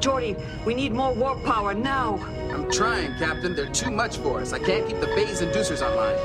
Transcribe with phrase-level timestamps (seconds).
[0.00, 2.18] Geordi, we need more warp power now.
[2.52, 3.54] I'm trying, Captain.
[3.54, 4.52] They're too much for us.
[4.52, 6.16] I can't keep the phase inducers online.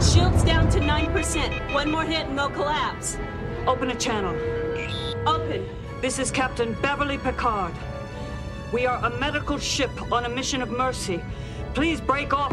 [0.00, 1.74] Shields down to 9%.
[1.74, 3.18] One more hit and they'll collapse.
[3.66, 4.34] Open a channel.
[5.26, 5.68] Open.
[6.00, 7.74] This is Captain Beverly Picard.
[8.72, 11.22] We are a medical ship on a mission of mercy.
[11.74, 12.52] Please break off.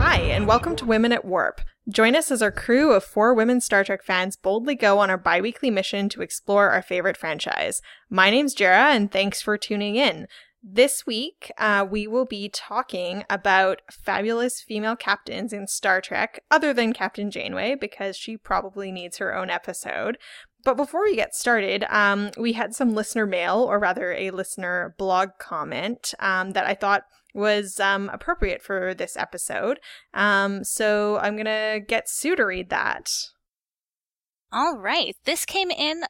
[0.00, 1.60] Hi, and welcome to Women at Warp.
[1.88, 5.18] Join us as our crew of four women Star Trek fans boldly go on our
[5.18, 7.82] bi weekly mission to explore our favorite franchise.
[8.08, 10.28] My name's Jarrah, and thanks for tuning in.
[10.62, 16.72] This week, uh, we will be talking about fabulous female captains in Star Trek, other
[16.72, 20.16] than Captain Janeway, because she probably needs her own episode.
[20.64, 24.94] But before we get started, um, we had some listener mail, or rather a listener
[24.96, 27.02] blog comment, um, that I thought
[27.38, 29.80] was um, appropriate for this episode.
[30.12, 33.10] Um, so I'm going to get Sue to read that.
[34.52, 35.16] All right.
[35.24, 36.04] This came in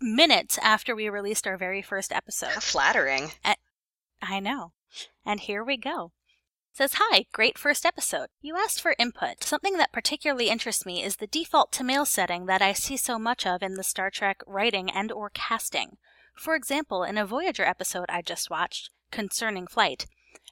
[0.00, 2.50] minutes after we released our very first episode.
[2.50, 3.30] How flattering.
[4.20, 4.72] I know.
[5.24, 6.12] And here we go.
[6.72, 8.28] Says, Hi, great first episode.
[8.40, 9.42] You asked for input.
[9.42, 13.18] Something that particularly interests me is the default to male setting that I see so
[13.18, 15.96] much of in the Star Trek writing and or casting.
[16.36, 20.06] For example, in a Voyager episode I just watched, Concerning Flight,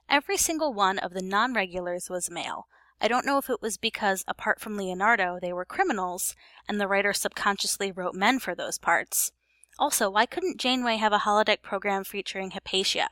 [0.09, 2.67] every single one of the non-regulars was male.
[3.01, 6.35] I don't know if it was because, apart from Leonardo, they were criminals,
[6.69, 9.33] and the writer subconsciously wrote men for those parts.
[9.79, 13.09] Also, why couldn't Janeway have a holodeck program featuring Hypatia?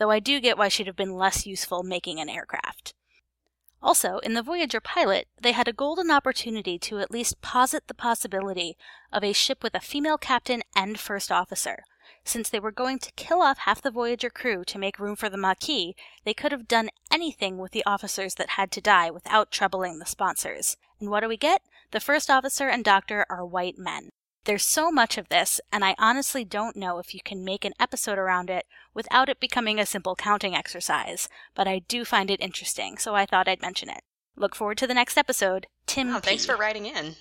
[0.00, 2.94] though I do get why she'd have been less useful making an aircraft.
[3.82, 7.94] Also, in the Voyager pilot, they had a golden opportunity to at least posit the
[7.94, 8.76] possibility
[9.12, 11.84] of a ship with a female captain and first officer.
[12.24, 15.28] Since they were going to kill off half the Voyager crew to make room for
[15.28, 19.50] the Maquis, they could have done anything with the officers that had to die without
[19.50, 20.76] troubling the sponsors.
[21.00, 21.62] And what do we get?
[21.90, 24.10] The first officer and doctor are white men.
[24.44, 27.74] There's so much of this, and I honestly don't know if you can make an
[27.78, 32.40] episode around it without it becoming a simple counting exercise, but I do find it
[32.40, 34.02] interesting, so I thought I'd mention it.
[34.36, 35.66] Look forward to the next episode.
[35.86, 36.14] Tim.
[36.14, 37.16] Oh, thanks for writing in.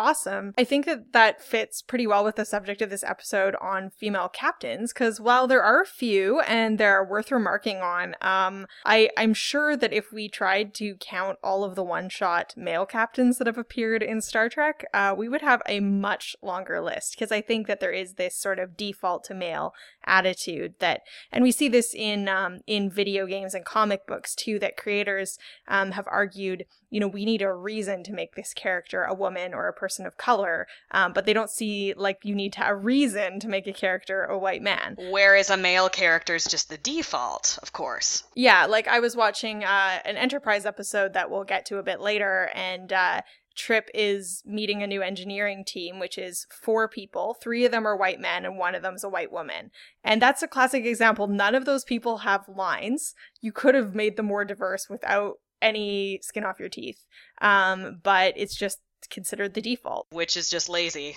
[0.00, 0.54] Awesome.
[0.56, 4.30] I think that that fits pretty well with the subject of this episode on female
[4.30, 9.34] captains, because while there are a few and they're worth remarking on, um, I, I'm
[9.34, 13.58] sure that if we tried to count all of the one-shot male captains that have
[13.58, 17.66] appeared in Star Trek, uh, we would have a much longer list, because I think
[17.66, 19.74] that there is this sort of default to male
[20.06, 24.58] attitude that, and we see this in, um, in video games and comic books too,
[24.60, 25.36] that creators,
[25.68, 29.54] um, have argued, you know, we need a reason to make this character a woman
[29.54, 32.72] or a person of color, um, but they don't see like you need to have
[32.72, 34.96] a reason to make a character a white man.
[35.10, 38.24] Whereas a male character is just the default, of course.
[38.34, 42.00] Yeah, like I was watching uh, an Enterprise episode that we'll get to a bit
[42.00, 43.22] later, and uh,
[43.56, 47.34] Trip is meeting a new engineering team, which is four people.
[47.34, 49.70] Three of them are white men, and one of them's a white woman.
[50.02, 51.26] And that's a classic example.
[51.26, 53.14] None of those people have lines.
[53.40, 57.04] You could have made them more diverse without any skin off your teeth.
[57.40, 60.06] Um, but it's just considered the default.
[60.10, 61.16] Which is just lazy.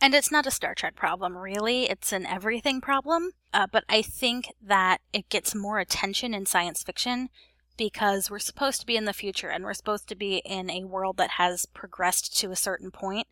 [0.00, 1.90] And it's not a Star Trek problem, really.
[1.90, 3.32] It's an everything problem.
[3.52, 7.30] Uh, but I think that it gets more attention in science fiction
[7.76, 10.84] because we're supposed to be in the future and we're supposed to be in a
[10.84, 13.26] world that has progressed to a certain point.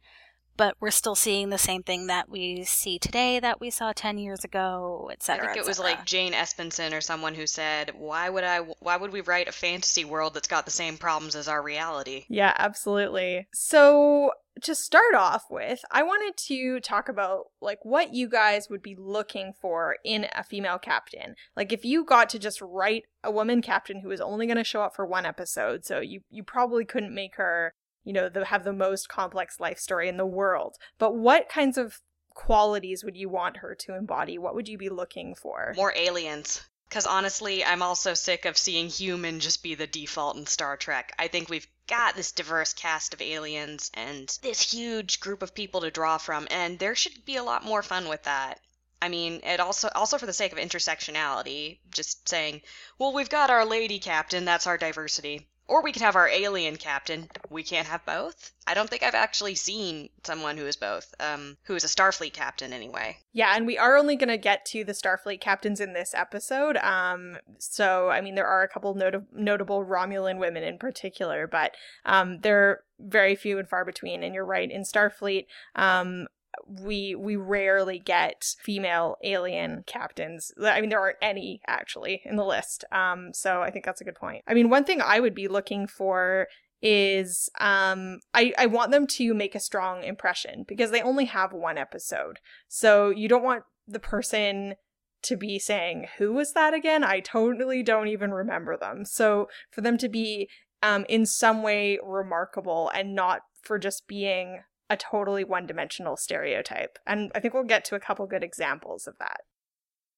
[0.56, 4.18] But we're still seeing the same thing that we see today that we saw 10
[4.18, 8.44] years ago, I think it was like Jane Espenson or someone who said, "Why would
[8.44, 8.58] I?
[8.58, 12.24] Why would we write a fantasy world that's got the same problems as our reality?"
[12.28, 13.48] Yeah, absolutely.
[13.52, 18.82] So to start off with, I wanted to talk about like what you guys would
[18.82, 21.34] be looking for in a female captain.
[21.56, 24.64] Like if you got to just write a woman captain who is only going to
[24.64, 27.74] show up for one episode, so you you probably couldn't make her,
[28.06, 30.76] you know, the, have the most complex life story in the world.
[30.98, 32.00] But what kinds of
[32.30, 34.38] qualities would you want her to embody?
[34.38, 35.74] What would you be looking for?
[35.76, 36.62] More aliens.
[36.88, 41.12] Because honestly, I'm also sick of seeing human just be the default in Star Trek.
[41.18, 45.80] I think we've got this diverse cast of aliens and this huge group of people
[45.80, 48.60] to draw from, and there should be a lot more fun with that.
[49.02, 52.62] I mean, it also also for the sake of intersectionality, just saying,
[52.98, 55.48] well, we've got our lady captain, that's our diversity.
[55.68, 57.28] Or we could have our alien captain.
[57.50, 58.52] We can't have both?
[58.68, 61.12] I don't think I've actually seen someone who is both.
[61.18, 63.16] Um, who is a Starfleet captain anyway.
[63.32, 66.76] Yeah, and we are only going to get to the Starfleet captains in this episode.
[66.76, 71.72] Um, so I mean, there are a couple not- notable Romulan women in particular, but
[72.04, 74.22] um, they're very few and far between.
[74.22, 76.28] And you're right, in Starfleet, um,
[76.66, 80.52] we we rarely get female alien captains.
[80.62, 82.84] I mean, there aren't any actually in the list.
[82.92, 84.44] Um, so I think that's a good point.
[84.46, 86.48] I mean, one thing I would be looking for
[86.82, 91.52] is um I, I want them to make a strong impression because they only have
[91.52, 92.38] one episode.
[92.68, 94.74] So you don't want the person
[95.22, 97.02] to be saying, Who was that again?
[97.02, 99.04] I totally don't even remember them.
[99.04, 100.48] So for them to be
[100.82, 106.98] um in some way remarkable and not for just being a totally one dimensional stereotype.
[107.06, 109.40] And I think we'll get to a couple good examples of that.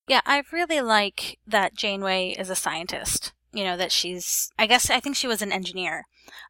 [0.07, 3.33] Yeah, I really like that Janeway is a scientist.
[3.53, 6.05] You know, that she's, I guess, I think she was an engineer.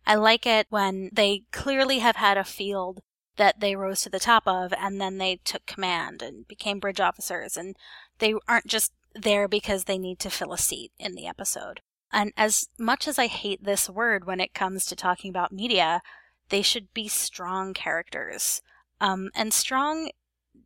[0.05, 3.01] I like it when they clearly have had a field
[3.37, 6.99] that they rose to the top of and then they took command and became bridge
[6.99, 7.77] officers and
[8.19, 11.81] they aren't just there because they need to fill a seat in the episode.
[12.13, 16.03] And as much as I hate this word when it comes to talking about media,
[16.49, 18.61] they should be strong characters.
[19.01, 20.11] Um, and strong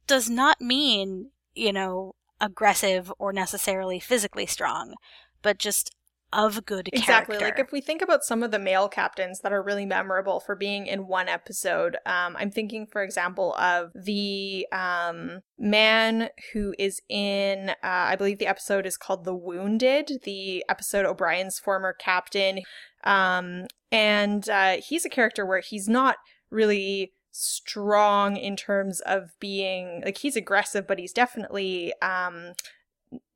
[0.07, 4.95] does not mean, you know, aggressive or necessarily physically strong,
[5.43, 5.95] but just
[6.33, 6.99] of good character.
[6.99, 7.39] exactly.
[7.39, 7.61] character.
[7.61, 10.57] Like if we think about some of the male captains that are really memorable for
[10.57, 17.01] being in one episode, um, I'm thinking, for example, of the um, man who is
[17.09, 22.61] in, uh, I believe the episode is called "The Wounded." The episode O'Brien's former captain,
[23.05, 26.17] um, and uh, he's a character where he's not
[26.51, 32.53] really strong in terms of being like he's aggressive but he's definitely um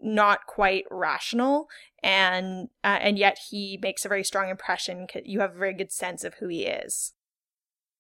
[0.00, 1.68] not quite rational.
[2.02, 5.92] And uh, and yet he makes a very strong impression you have a very good
[5.92, 7.14] sense of who he is.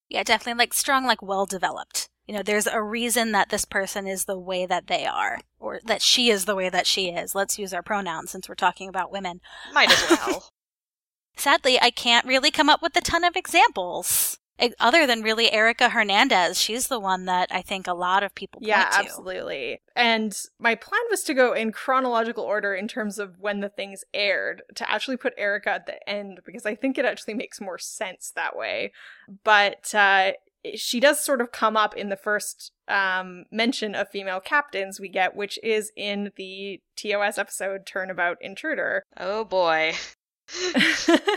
[0.08, 4.06] Yeah definitely like strong like well developed you know there's a reason that this person
[4.06, 7.34] is the way that they are or that she is the way that she is.
[7.34, 9.40] Let's use our pronouns since we're talking about women.
[9.72, 10.50] Might as well.
[11.36, 15.52] sadly i can't really come up with a ton of examples Eh, other than really
[15.52, 18.98] erika hernandez she's the one that i think a lot of people point yeah to
[19.00, 23.68] absolutely and my plan was to go in chronological order in terms of when the
[23.68, 27.60] things aired to actually put erica at the end because i think it actually makes
[27.60, 28.92] more sense that way
[29.44, 30.32] but uh
[30.74, 35.08] she does sort of come up in the first um, mention of female captains we
[35.08, 39.04] get, which is in the TOS episode Turnabout Intruder.
[39.16, 39.94] oh boy.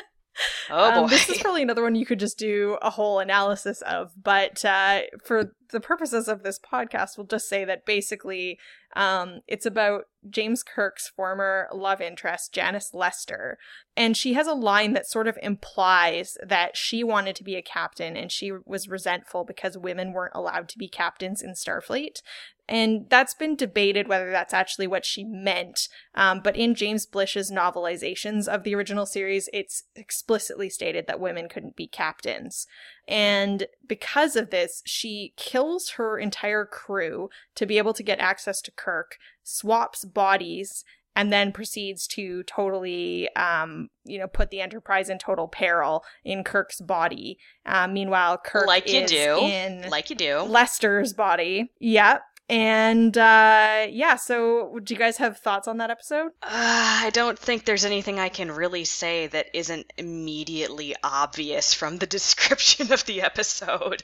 [0.69, 1.09] Oh Um, boy.
[1.09, 5.01] this is probably another one you could just do a whole analysis of, but uh,
[5.21, 8.57] for the purposes of this podcast, we'll just say that basically
[8.95, 13.57] um, it's about James Kirk's former love interest, Janice Lester.
[13.97, 17.61] And she has a line that sort of implies that she wanted to be a
[17.61, 22.21] captain and she was resentful because women weren't allowed to be captains in Starfleet.
[22.69, 25.89] And that's been debated whether that's actually what she meant.
[26.13, 31.49] Um, but in James Blish's novelizations of the original series, it's explicitly stated that women
[31.49, 32.67] couldn't be captains.
[33.07, 38.61] And because of this, she kills her entire crew to be able to get access
[38.61, 45.09] to Kirk, swaps bodies, and then proceeds to totally, um, you know, put the Enterprise
[45.09, 47.37] in total peril in Kirk's body.
[47.65, 49.39] Uh, meanwhile, Kirk like you is do.
[49.41, 50.39] in Like you do.
[50.43, 51.71] Lester's body.
[51.79, 52.21] Yep.
[52.49, 56.31] And uh yeah, so do you guys have thoughts on that episode?
[56.41, 56.49] Uh,
[57.03, 62.07] I don't think there's anything I can really say that isn't immediately obvious from the
[62.17, 64.03] description of the episode.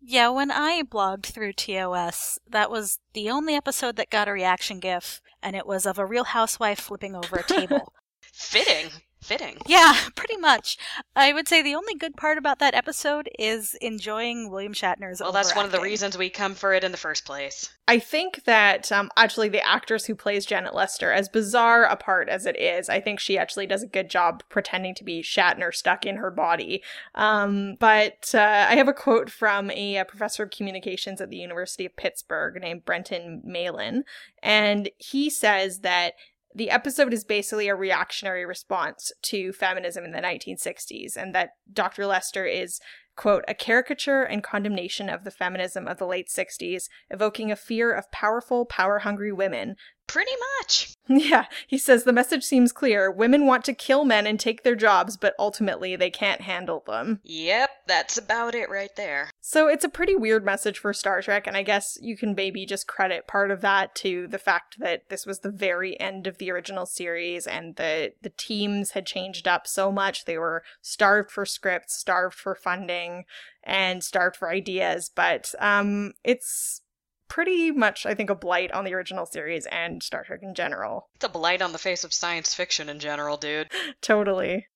[0.00, 4.78] Yeah, when I blogged through TOS, that was the only episode that got a reaction
[4.78, 7.92] gif, and it was of a real housewife flipping over a table.
[8.32, 8.90] Fitting.
[9.26, 9.58] Fitting.
[9.66, 10.78] yeah, pretty much.
[11.16, 15.32] I would say the only good part about that episode is enjoying William Shatner's Well,
[15.32, 17.68] that's one of the reasons we come for it in the first place.
[17.88, 22.28] I think that um actually the actress who plays Janet Lester, as bizarre a part
[22.28, 25.74] as it is, I think she actually does a good job pretending to be Shatner
[25.74, 26.82] stuck in her body.
[27.16, 31.36] Um, but uh, I have a quote from a, uh professor of communications at the
[31.36, 34.04] University of Pittsburgh named Brenton Malin,
[34.40, 36.14] and he says that
[36.56, 42.06] the episode is basically a reactionary response to feminism in the 1960s, and that Dr.
[42.06, 42.80] Lester is,
[43.14, 47.92] quote, a caricature and condemnation of the feminism of the late 60s, evoking a fear
[47.92, 49.76] of powerful, power hungry women.
[50.06, 50.94] Pretty much.
[51.08, 53.10] Yeah, he says the message seems clear.
[53.10, 57.20] Women want to kill men and take their jobs, but ultimately they can't handle them.
[57.22, 59.30] Yep, that's about it right there.
[59.40, 62.66] So it's a pretty weird message for Star Trek, and I guess you can maybe
[62.66, 66.38] just credit part of that to the fact that this was the very end of
[66.38, 70.24] the original series and the the teams had changed up so much.
[70.24, 73.26] They were starved for scripts, starved for funding,
[73.62, 75.08] and starved for ideas.
[75.14, 76.82] But um it's
[77.28, 81.08] pretty much, I think, a blight on the original series and Star Trek in general.
[81.14, 83.70] It's a blight on the face of science fiction in general, dude.
[84.00, 84.66] Totally.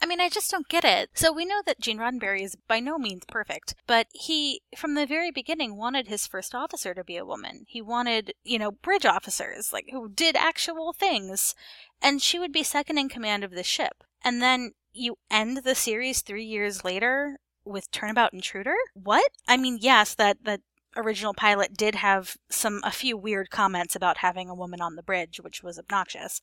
[0.00, 1.08] I mean, I just don't get it.
[1.14, 5.06] So we know that Gene Roddenberry is by no means perfect, but he, from the
[5.06, 7.64] very beginning, wanted his first officer to be a woman.
[7.66, 11.54] He wanted, you know, bridge officers, like, who did actual things.
[12.02, 14.04] And she would be second in command of the ship.
[14.22, 18.74] and then you end the series three years later with Turnabout Intruder?
[18.94, 19.30] What?
[19.46, 20.60] I mean, yes, that that
[20.96, 25.02] original pilot did have some a few weird comments about having a woman on the
[25.02, 26.40] bridge, which was obnoxious.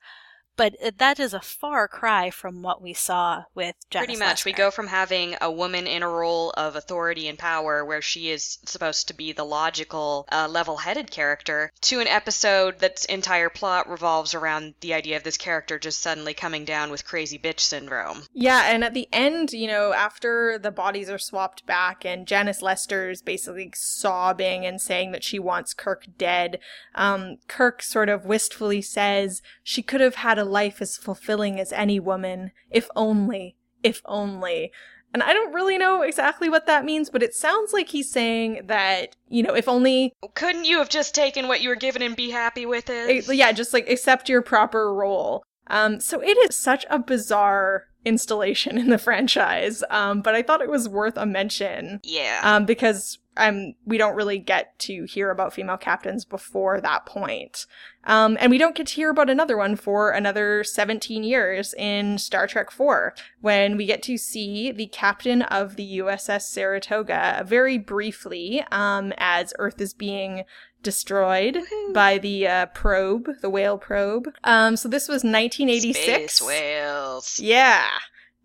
[0.56, 4.46] But uh, that is a far cry from what we saw with Janice Pretty much.
[4.46, 8.30] We go from having a woman in a role of authority and power where she
[8.30, 13.50] is supposed to be the logical, uh, level headed character to an episode that's entire
[13.50, 17.60] plot revolves around the idea of this character just suddenly coming down with crazy bitch
[17.60, 18.24] syndrome.
[18.34, 22.62] Yeah, and at the end, you know, after the bodies are swapped back and Janice
[22.62, 26.60] Lester's basically sobbing and saying that she wants Kirk dead,
[26.96, 31.72] um, Kirk sort of wistfully says she could have had a life as fulfilling as
[31.72, 34.72] any woman, if only, if only.
[35.14, 38.62] And I don't really know exactly what that means, but it sounds like he's saying
[38.66, 42.16] that, you know, if only Couldn't you have just taken what you were given and
[42.16, 43.28] be happy with it?
[43.28, 45.44] Yeah, just like accept your proper role.
[45.68, 50.62] Um, so it is such a bizarre installation in the franchise, um, but I thought
[50.62, 52.42] it was worth a mention yeah.
[52.44, 57.66] um, because um, we don't really get to hear about female captains before that point.
[58.06, 62.18] Um, and we don't get to hear about another one for another 17 years in
[62.18, 67.78] Star Trek 4, when we get to see the captain of the USS Saratoga very
[67.78, 70.44] briefly um, as Earth is being
[70.84, 71.60] destroyed
[71.94, 74.30] by the uh, probe, the whale probe.
[74.44, 76.04] Um, so this was 1986.
[76.04, 77.40] Space whales.
[77.40, 77.88] Yeah.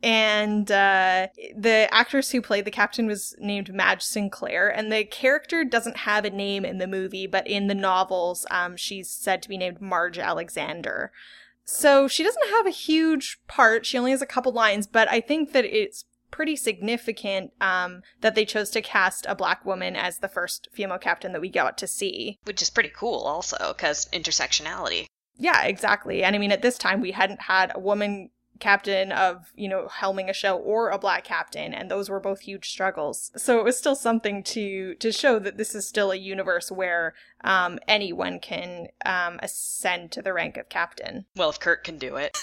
[0.03, 5.65] And uh, the actress who played the captain was named Madge Sinclair, and the character
[5.65, 9.49] doesn't have a name in the movie, but in the novels, um, she's said to
[9.49, 11.11] be named Marge Alexander.
[11.65, 15.21] So she doesn't have a huge part; she only has a couple lines, but I
[15.21, 20.19] think that it's pretty significant um, that they chose to cast a black woman as
[20.19, 22.39] the first female captain that we got to see.
[22.45, 25.07] Which is pretty cool, also, because intersectionality.
[25.37, 26.23] Yeah, exactly.
[26.23, 29.89] And I mean, at this time, we hadn't had a woman captain of, you know,
[29.91, 33.31] helming a show or a black captain, and those were both huge struggles.
[33.37, 37.15] So it was still something to to show that this is still a universe where
[37.45, 41.27] um, anyone can um, ascend to the rank of captain.
[41.37, 42.37] Well, if Kirk can do it.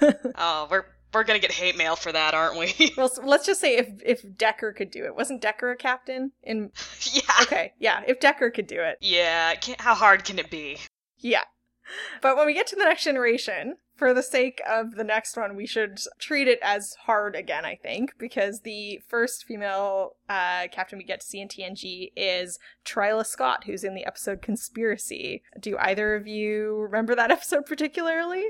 [0.36, 2.92] oh, we're we're gonna get hate mail for that, aren't we?
[2.96, 6.32] Well, so let's just say if if Decker could do it, wasn't Decker a captain?
[6.42, 6.70] In
[7.12, 7.22] yeah.
[7.42, 9.54] okay, yeah, if Decker could do it, Yeah.
[9.78, 10.78] How hard can it be?
[11.18, 11.44] Yeah.
[12.20, 15.54] But when we get to the next generation, for the sake of the next one,
[15.54, 20.98] we should treat it as hard again, I think, because the first female uh, captain
[20.98, 25.42] we get to see in TNG is Tryla Scott, who's in the episode Conspiracy.
[25.60, 28.44] Do either of you remember that episode particularly?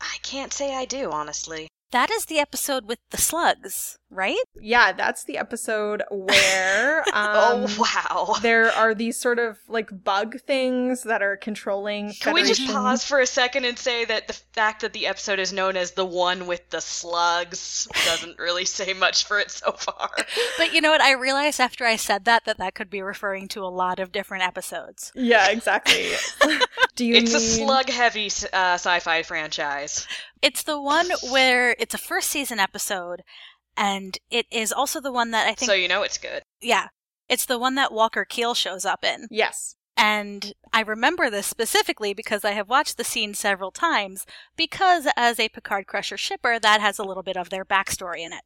[0.00, 1.69] I can't say I do, honestly.
[1.92, 4.38] That is the episode with the slugs, right?
[4.60, 8.36] Yeah, that's the episode where um, oh wow.
[8.42, 12.12] there are these sort of like bug things that are controlling.
[12.12, 15.40] Can we just pause for a second and say that the fact that the episode
[15.40, 19.72] is known as the one with the slugs doesn't really say much for it so
[19.72, 20.10] far?
[20.58, 21.00] But you know what?
[21.00, 24.12] I realized after I said that that that could be referring to a lot of
[24.12, 25.10] different episodes.
[25.14, 26.10] Yeah, exactly.
[26.96, 30.06] Do you It's a slug-heavy uh, sci-fi franchise.
[30.42, 33.22] It's the one where it's a first season episode,
[33.76, 36.42] and it is also the one that I think, So you know it's good.
[36.60, 36.88] yeah,
[37.28, 39.26] it's the one that Walker Keel shows up in.
[39.30, 39.76] Yes.
[39.96, 44.24] And I remember this specifically because I have watched the scene several times,
[44.56, 48.32] because as a Picard Crusher shipper, that has a little bit of their backstory in
[48.32, 48.42] it.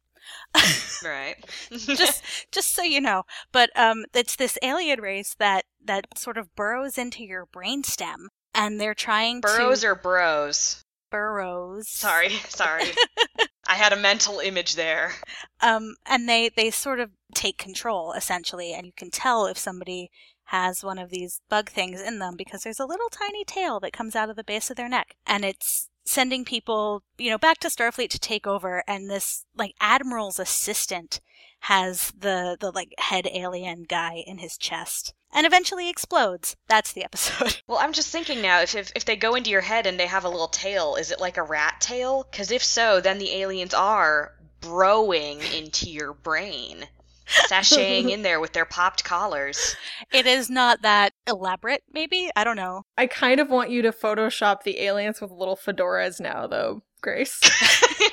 [1.03, 1.35] Right.
[1.71, 3.23] just just so you know.
[3.51, 8.81] But um it's this alien race that that sort of burrows into your brainstem and
[8.81, 10.83] they're trying burrows to Burrows or bros?
[11.11, 11.89] Burrows.
[11.89, 12.85] Sorry, sorry.
[13.67, 15.13] I had a mental image there.
[15.61, 20.09] um, and they they sort of take control essentially, and you can tell if somebody
[20.49, 23.93] has one of these bug things in them because there's a little tiny tail that
[23.93, 27.57] comes out of the base of their neck, and it's sending people, you know, back
[27.59, 28.83] to Starfleet to take over.
[28.87, 31.19] And this like admiral's assistant
[31.61, 36.55] has the the like head alien guy in his chest, and eventually explodes.
[36.67, 37.57] That's the episode.
[37.67, 40.07] Well, I'm just thinking now, if, if if they go into your head and they
[40.07, 42.25] have a little tail, is it like a rat tail?
[42.29, 46.85] Because if so, then the aliens are broing into your brain,
[47.27, 49.75] sashaying in there with their popped collars.
[50.13, 51.83] it is not that elaborate.
[51.91, 52.83] Maybe I don't know.
[52.97, 57.41] I kind of want you to Photoshop the aliens with little fedoras now, though, Grace.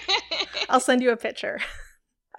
[0.68, 1.60] I'll send you a picture.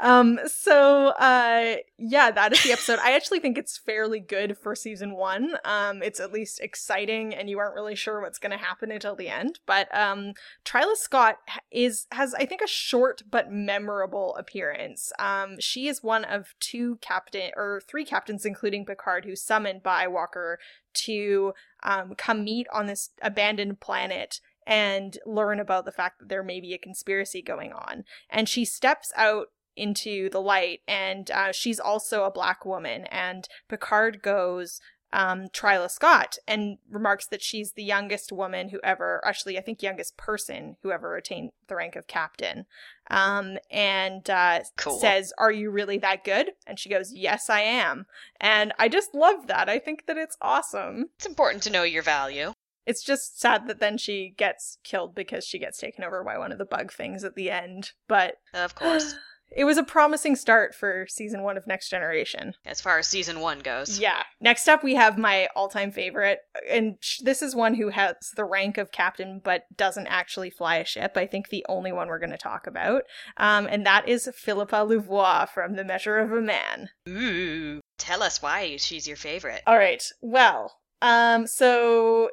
[0.03, 2.99] Um, so, uh, yeah, that is the episode.
[3.01, 5.55] I actually think it's fairly good for season one.
[5.63, 9.15] Um, it's at least exciting and you aren't really sure what's going to happen until
[9.15, 9.59] the end.
[9.65, 10.33] But, um,
[10.65, 11.37] Tryla Scott
[11.71, 15.13] is, has, I think, a short but memorable appearance.
[15.17, 20.05] Um, she is one of two captain, or three captains, including Picard, who's summoned by
[20.05, 20.59] Walker
[20.95, 26.43] to, um, come meet on this abandoned planet and learn about the fact that there
[26.43, 28.03] may be a conspiracy going on.
[28.29, 33.05] And she steps out into the light, and uh, she's also a black woman.
[33.05, 34.79] And Picard goes,
[35.13, 39.83] um, Tryla Scott and remarks that she's the youngest woman who ever, actually, I think
[39.83, 42.65] youngest person who ever attained the rank of captain.
[43.11, 44.99] Um, and uh, Cool.
[44.99, 46.51] says, Are you really that good?
[46.65, 48.07] And she goes, Yes, I am.
[48.41, 49.69] And I just love that.
[49.69, 51.09] I think that it's awesome.
[51.17, 52.53] It's important to know your value.
[52.87, 56.51] It's just sad that then she gets killed because she gets taken over by one
[56.51, 57.91] of the bug things at the end.
[58.07, 59.13] But Of course.
[59.55, 62.53] it was a promising start for season one of Next Generation.
[62.65, 63.99] as far as season one goes.
[63.99, 64.23] Yeah.
[64.41, 66.39] Next up, we have my all time favorite.
[66.69, 70.77] And sh- this is one who has the rank of captain but doesn't actually fly
[70.77, 71.13] a ship.
[71.15, 73.03] I think the only one we're going to talk about.
[73.37, 76.89] Um, and that is Philippa Louvois from The Measure of a Man.
[77.07, 77.79] Ooh.
[77.97, 79.61] Tell us why she's your favorite.
[79.67, 80.03] All right.
[80.21, 82.29] Well, um, so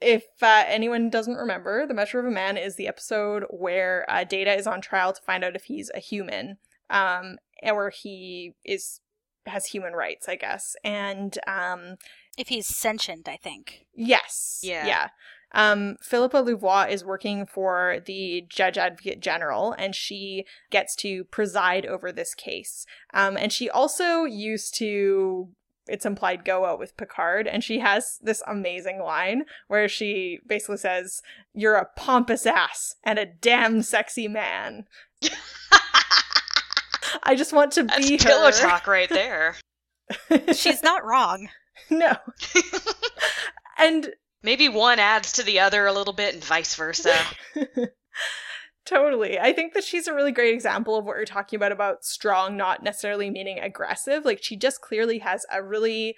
[0.00, 4.24] if uh, anyone doesn't remember, The Measure of a Man is the episode where uh,
[4.24, 6.58] Data is on trial to find out if he's a human,
[6.90, 9.00] um, or he is
[9.46, 10.76] has human rights, I guess.
[10.84, 11.96] And um,
[12.36, 13.86] If he's sentient, I think.
[13.94, 14.86] yes, Yeah.
[14.86, 15.08] yeah.
[15.52, 21.86] Um, Philippa Louvois is working for the Judge Advocate General, and she gets to preside
[21.86, 22.84] over this case.
[23.14, 25.48] Um, and she also used to,
[25.88, 30.76] it's implied, go out with Picard, and she has this amazing line where she basically
[30.76, 31.22] says,
[31.54, 34.86] "You're a pompous ass and a damn sexy man."
[37.22, 39.56] I just want to That's be pillow talk right there.
[40.54, 41.48] She's not wrong.
[41.90, 42.16] no,
[43.78, 47.16] and Maybe one adds to the other a little bit and vice versa.
[48.88, 49.38] Totally.
[49.38, 52.56] I think that she's a really great example of what you're talking about about strong
[52.56, 54.24] not necessarily meaning aggressive.
[54.24, 56.16] Like she just clearly has a really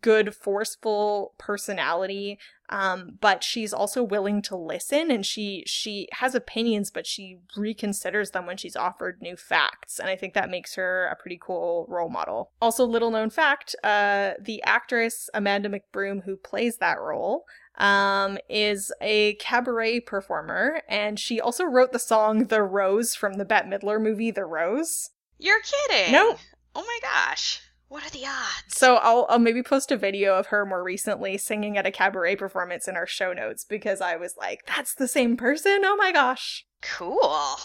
[0.00, 2.36] good forceful personality
[2.68, 8.32] um but she's also willing to listen and she she has opinions but she reconsiders
[8.32, 11.86] them when she's offered new facts and i think that makes her a pretty cool
[11.88, 17.44] role model also little known fact uh the actress amanda mcbroom who plays that role
[17.78, 23.44] um, is a cabaret performer, and she also wrote the song "The Rose" from the
[23.44, 26.12] Bette Midler movie "The Rose." You're kidding.
[26.12, 26.36] No.
[26.74, 27.60] Oh my gosh.
[27.92, 28.74] What are the odds?
[28.74, 32.36] So I'll, I'll maybe post a video of her more recently singing at a cabaret
[32.36, 36.10] performance in our show notes because I was like, "That's the same person!" Oh my
[36.10, 36.64] gosh.
[36.80, 37.18] Cool.
[37.20, 37.58] Wow,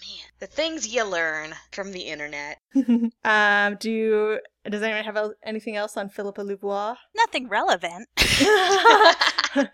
[0.00, 0.30] man.
[0.40, 2.58] The things you learn from the internet.
[3.24, 6.96] um, do does anyone have el- anything else on Philippa Louvois?
[7.14, 8.08] Nothing relevant.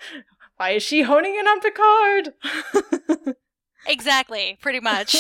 [0.59, 3.37] Why is she honing in on Picard?
[3.87, 5.17] exactly, pretty much.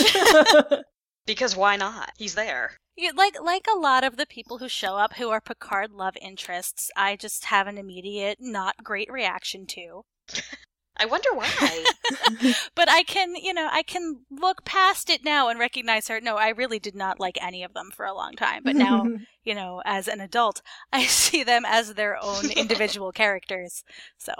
[1.26, 2.10] Because why not?
[2.18, 2.72] He's there.
[2.96, 6.16] You, like like a lot of the people who show up who are Picard love
[6.22, 10.04] interests, I just have an immediate not great reaction to.
[10.96, 11.84] I wonder why.
[12.74, 16.20] But I can, you know, I can look past it now and recognize her.
[16.20, 18.62] No, I really did not like any of them for a long time.
[18.64, 19.06] But now,
[19.44, 23.84] you know, as an adult, I see them as their own individual characters.
[24.18, 24.32] So,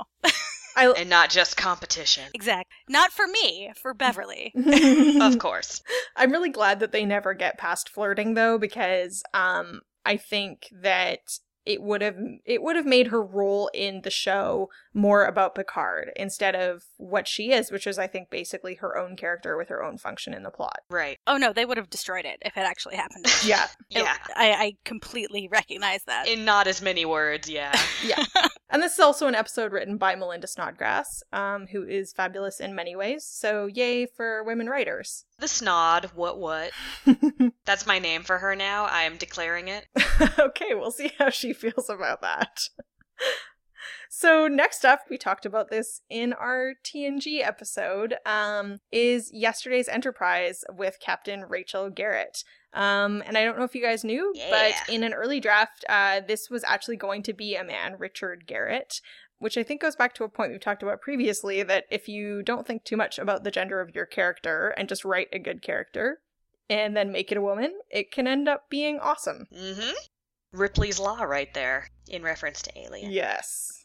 [0.76, 2.24] I and not just competition.
[2.34, 2.70] exact.
[2.88, 4.52] Not for me, for Beverly.
[5.20, 5.82] Of course.
[6.16, 11.20] I'm really glad that they never get past flirting though, because um I think that
[11.66, 16.10] it would have it would have made her role in the show more about Picard
[16.14, 19.82] instead of what she is, which is I think basically her own character with her
[19.82, 20.80] own function in the plot.
[20.90, 21.16] Right.
[21.26, 23.26] Oh no, they would have destroyed it if it actually happened.
[23.44, 23.66] Yeah.
[23.90, 24.16] It- Yeah.
[24.36, 26.28] I, I completely recognize that.
[26.28, 27.74] In not as many words, yeah.
[28.04, 28.22] Yeah.
[28.74, 32.74] And this is also an episode written by Melinda Snodgrass, um, who is fabulous in
[32.74, 33.24] many ways.
[33.24, 35.26] So yay for women writers.
[35.38, 36.72] The snod, what what?
[37.64, 38.86] That's my name for her now.
[38.86, 39.86] I am declaring it.
[40.40, 42.68] okay, we'll see how she feels about that.
[44.16, 50.62] So next up, we talked about this in our TNG episode, um, is yesterday's Enterprise
[50.70, 52.44] with Captain Rachel Garrett.
[52.74, 54.50] Um, and I don't know if you guys knew, Yeah.
[54.50, 58.46] but in an early draft, uh, this was actually going to be a man, Richard
[58.46, 59.00] Garrett,
[59.38, 62.42] which I think goes back to a point we've talked about previously that if you
[62.42, 65.62] don't think too much about the gender of your character and just write a good
[65.62, 66.20] character
[66.68, 69.46] and then make it a woman, it can end up being awesome.
[69.54, 69.92] Mm-hmm.
[70.52, 73.10] Ripley's Law right there, in reference to Alien.
[73.10, 73.84] Yes.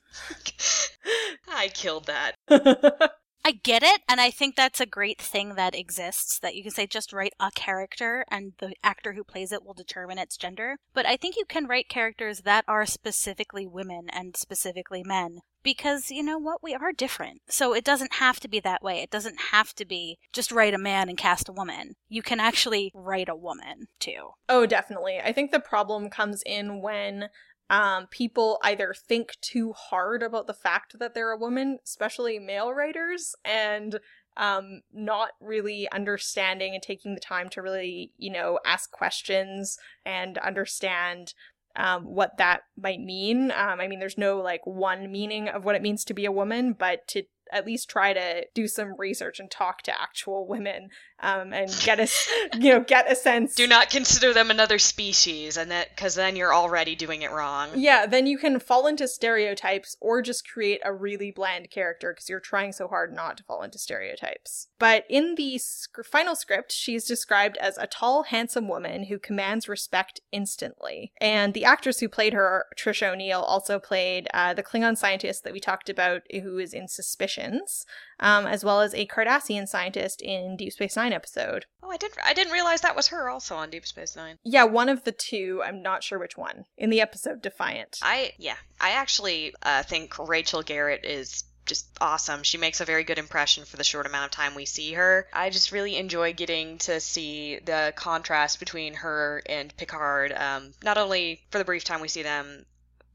[1.47, 2.35] I killed that.
[3.43, 6.71] I get it, and I think that's a great thing that exists that you can
[6.71, 10.77] say just write a character and the actor who plays it will determine its gender.
[10.93, 16.11] But I think you can write characters that are specifically women and specifically men because
[16.11, 16.63] you know what?
[16.63, 17.41] We are different.
[17.49, 19.01] So it doesn't have to be that way.
[19.01, 21.95] It doesn't have to be just write a man and cast a woman.
[22.07, 24.31] You can actually write a woman too.
[24.47, 25.19] Oh, definitely.
[25.23, 27.29] I think the problem comes in when
[27.69, 32.73] um, people either think too hard about the fact that they're a woman, especially male
[32.73, 33.99] writers, and
[34.37, 40.37] um, not really understanding and taking the time to really, you know, ask questions and
[40.39, 41.33] understand
[41.75, 43.51] um, what that might mean.
[43.51, 46.31] Um, I mean, there's no like one meaning of what it means to be a
[46.31, 50.89] woman, but to at least try to do some research and talk to actual women
[51.21, 52.07] um, and get a
[52.57, 53.55] you know get a sense.
[53.55, 57.69] Do not consider them another species, and that because then you're already doing it wrong.
[57.75, 62.29] Yeah, then you can fall into stereotypes or just create a really bland character because
[62.29, 64.67] you're trying so hard not to fall into stereotypes.
[64.79, 69.67] But in the sc- final script, she's described as a tall, handsome woman who commands
[69.67, 71.11] respect instantly.
[71.19, 75.53] And the actress who played her, Tricia O'Neil, also played uh, the Klingon scientist that
[75.53, 77.85] we talked about, who is in Suspicions
[78.19, 81.65] um, as well as a Cardassian scientist in Deep Space Nine episode.
[81.81, 84.37] Oh, I didn't I didn't realize that was her also on Deep Space Nine.
[84.43, 85.61] Yeah, one of the two.
[85.63, 87.99] I'm not sure which one in the episode Defiant.
[88.01, 88.57] I yeah.
[88.79, 92.43] I actually uh, think Rachel Garrett is just awesome.
[92.43, 95.27] She makes a very good impression for the short amount of time we see her.
[95.31, 100.97] I just really enjoy getting to see the contrast between her and Picard, um, not
[100.97, 102.65] only for the brief time we see them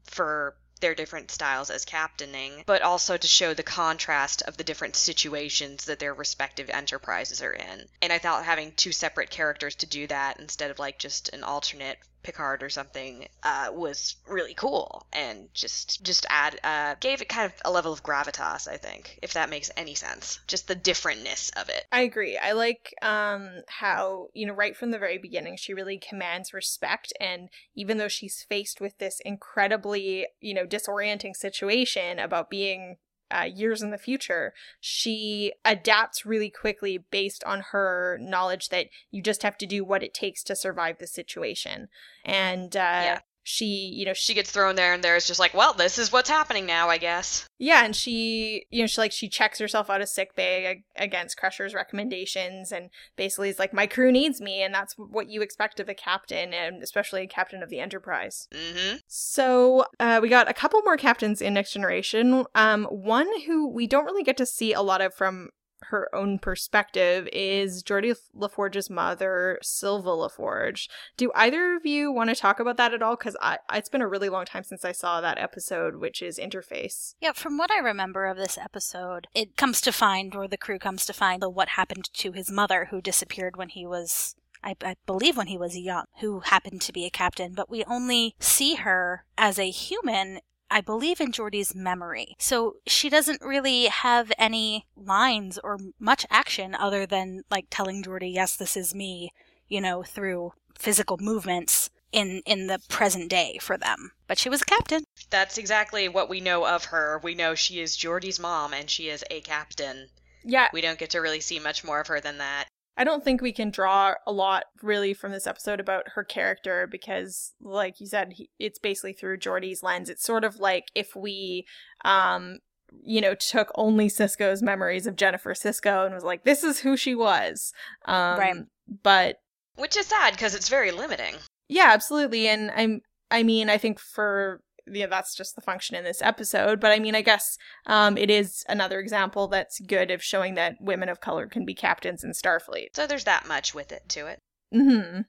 [0.05, 4.95] for their different styles as captaining, but also to show the contrast of the different
[4.95, 7.87] situations that their respective enterprises are in.
[8.01, 11.43] And I thought having two separate characters to do that instead of like just an
[11.43, 17.29] alternate Picard or something uh, was really cool and just just add uh, gave it
[17.29, 18.67] kind of a level of gravitas.
[18.67, 21.85] I think if that makes any sense, just the differentness of it.
[21.91, 22.35] I agree.
[22.35, 27.13] I like um, how you know right from the very beginning she really commands respect,
[27.19, 32.97] and even though she's faced with this incredibly you know disorienting situation about being
[33.31, 39.21] uh, years in the future, she adapts really quickly based on her knowledge that you
[39.21, 41.87] just have to do what it takes to survive the situation.
[42.23, 45.71] And uh, yeah she you know she, gets thrown there and there's just like well
[45.71, 47.47] this is what's happening now i guess.
[47.57, 51.37] Yeah and she you know she like she checks herself out of sick bay against
[51.37, 55.79] crusher's recommendations and basically is like my crew needs me and that's what you expect
[55.79, 58.47] of a captain and especially a captain of the enterprise.
[58.51, 58.97] Mm-hmm.
[59.07, 62.45] so uh, we got a couple more captains in next generation.
[62.55, 65.49] Um, one who we don't really get to see a lot of from
[65.89, 70.87] her own perspective is Geordi LaForge's mother, Silva LaForge.
[71.17, 73.15] Do either of you want to talk about that at all?
[73.15, 73.35] Because
[73.73, 77.15] it's been a really long time since I saw that episode, which is Interface.
[77.19, 80.79] Yeah, from what I remember of this episode, it comes to find, or the crew
[80.79, 84.95] comes to find, what happened to his mother, who disappeared when he was I, I,
[85.05, 88.75] believe when he was young, who happened to be a captain, but we only see
[88.75, 92.35] her as a human I believe in Geordi's memory.
[92.39, 98.33] So she doesn't really have any lines or much action other than like telling Geordi,
[98.33, 99.31] yes, this is me,
[99.67, 104.11] you know, through physical movements in in the present day for them.
[104.27, 105.03] But she was a captain.
[105.29, 107.19] That's exactly what we know of her.
[107.23, 110.07] We know she is Geordi's mom and she is a captain.
[110.43, 110.69] Yeah.
[110.73, 112.67] We don't get to really see much more of her than that.
[112.97, 116.87] I don't think we can draw a lot really from this episode about her character
[116.89, 120.09] because, like you said, he, it's basically through Geordi's lens.
[120.09, 121.65] It's sort of like if we,
[122.05, 122.59] um,
[123.03, 126.95] you know, took only Sisko's memories of Jennifer Sisko and was like, this is who
[126.95, 127.73] she was.
[128.05, 128.55] Um, right.
[129.03, 129.37] But.
[129.75, 131.35] Which is sad because it's very limiting.
[131.67, 132.47] Yeah, absolutely.
[132.47, 136.79] And I'm, I mean, I think for yeah, that's just the function in this episode.
[136.79, 140.75] But I mean, I guess um, it is another example that's good of showing that
[140.79, 142.89] women of color can be captains in Starfleet.
[142.95, 144.39] So there's that much with it to it.
[144.73, 145.21] Hmm.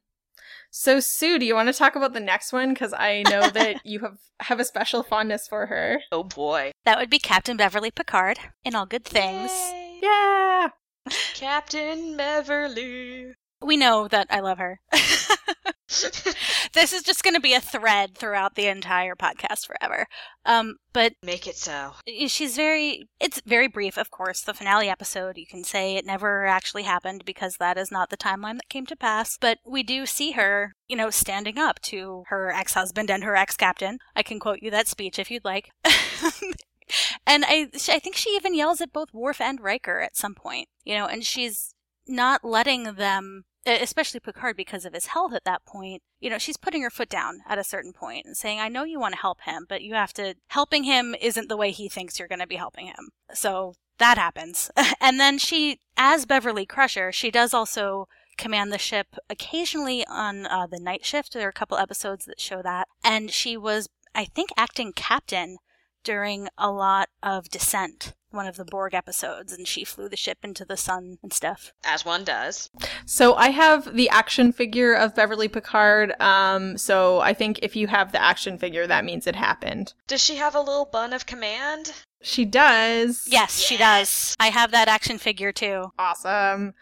[0.71, 2.75] So Sue, do you want to talk about the next one?
[2.75, 6.01] Because I know that you have have a special fondness for her.
[6.13, 9.51] Oh boy, that would be Captain Beverly Picard in All Good Things.
[9.51, 10.01] Yay.
[10.03, 10.69] Yeah,
[11.35, 13.33] Captain Beverly.
[13.63, 14.81] We know that I love her.
[16.77, 20.07] this is just going to be a thread throughout the entire podcast forever.
[20.45, 21.93] Um, but make it so.
[22.29, 23.09] She's very.
[23.19, 24.43] It's very brief, of course.
[24.43, 28.17] The finale episode, you can say it never actually happened because that is not the
[28.17, 29.39] timeline that came to pass.
[29.41, 33.99] But we do see her, you know, standing up to her ex-husband and her ex-captain.
[34.15, 35.71] I can quote you that speech if you'd like.
[37.27, 40.69] and I, I think she even yells at both Worf and Riker at some point,
[40.85, 41.73] you know, and she's
[42.07, 46.57] not letting them especially Picard because of his health at that point, you know, she's
[46.57, 49.21] putting her foot down at a certain point and saying, I know you want to
[49.21, 52.41] help him, but you have to, helping him isn't the way he thinks you're going
[52.41, 53.11] to be helping him.
[53.35, 54.71] So that happens.
[55.01, 60.67] and then she, as Beverly Crusher, she does also command the ship occasionally on uh,
[60.67, 61.33] the night shift.
[61.33, 62.89] There are a couple episodes that show that.
[63.03, 65.59] And she was, I think, acting captain
[66.05, 70.39] during a lot of descent one of the Borg episodes, and she flew the ship
[70.43, 71.73] into the sun and stuff.
[71.85, 72.71] As one does.
[73.05, 76.13] So I have the action figure of Beverly Picard.
[76.21, 79.95] Um, so I think if you have the action figure, that means it happened.
[80.07, 81.93] Does she have a little bun of command?
[82.21, 83.27] She does.
[83.31, 84.35] Yes, she does.
[84.39, 85.93] I have that action figure too.
[85.99, 86.75] Awesome.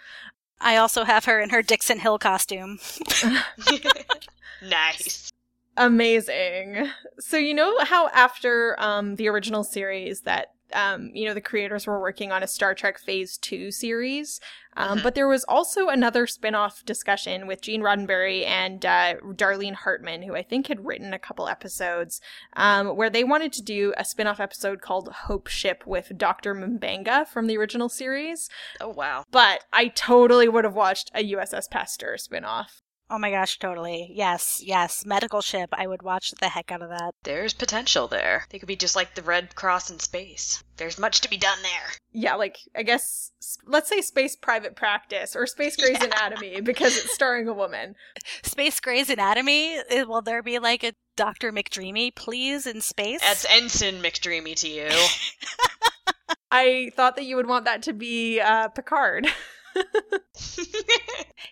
[0.60, 2.78] I also have her in her Dixon Hill costume.
[4.62, 5.30] nice.
[5.76, 6.88] Amazing.
[7.18, 11.86] So you know how after um the original series that um you know the creators
[11.86, 14.40] were working on a Star Trek Phase 2 series.
[14.76, 15.02] Um, Mhm.
[15.04, 20.34] but there was also another spin-off discussion with Gene Roddenberry and uh, Darlene Hartman, who
[20.34, 22.20] I think had written a couple episodes,
[22.54, 26.56] um, where they wanted to do a spin-off episode called Hope Ship with Dr.
[26.56, 28.50] M'Benga from the original series.
[28.80, 29.22] Oh wow.
[29.30, 32.82] But I totally would have watched a USS Pasteur spin-off.
[33.10, 34.10] Oh my gosh, totally.
[34.14, 35.04] Yes, yes.
[35.04, 35.68] Medical ship.
[35.72, 37.12] I would watch the heck out of that.
[37.22, 38.46] There's potential there.
[38.50, 40.64] They could be just like the Red Cross in space.
[40.78, 41.92] There's much to be done there.
[42.12, 43.30] yeah, like I guess
[43.66, 47.94] let's say Space Private Practice or Space Grey's Anatomy because it's starring a woman.
[48.42, 49.76] Space Grey's Anatomy?
[49.78, 51.52] Uh, Will there be like a Dr.
[51.52, 53.20] McDreamy, please, in space?
[53.20, 54.88] That's Ensign McDreamy to you.
[56.50, 59.26] I thought that you would want that to be uh, Picard.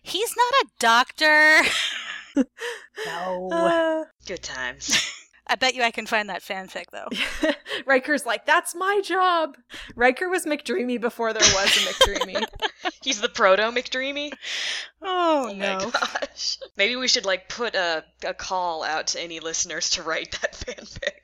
[0.03, 1.61] He's not a doctor.
[3.07, 3.49] no.
[3.51, 4.99] Uh, Good times.
[5.47, 7.09] I bet you I can find that fanfic though.
[7.85, 9.57] Riker's like, that's my job.
[9.97, 12.45] Riker was McDreamy before there was a McDreamy.
[13.03, 14.33] He's the proto McDreamy.
[15.03, 16.59] Oh, Oh my gosh.
[16.77, 20.53] Maybe we should like put a, a call out to any listeners to write that
[20.53, 21.22] fanfic.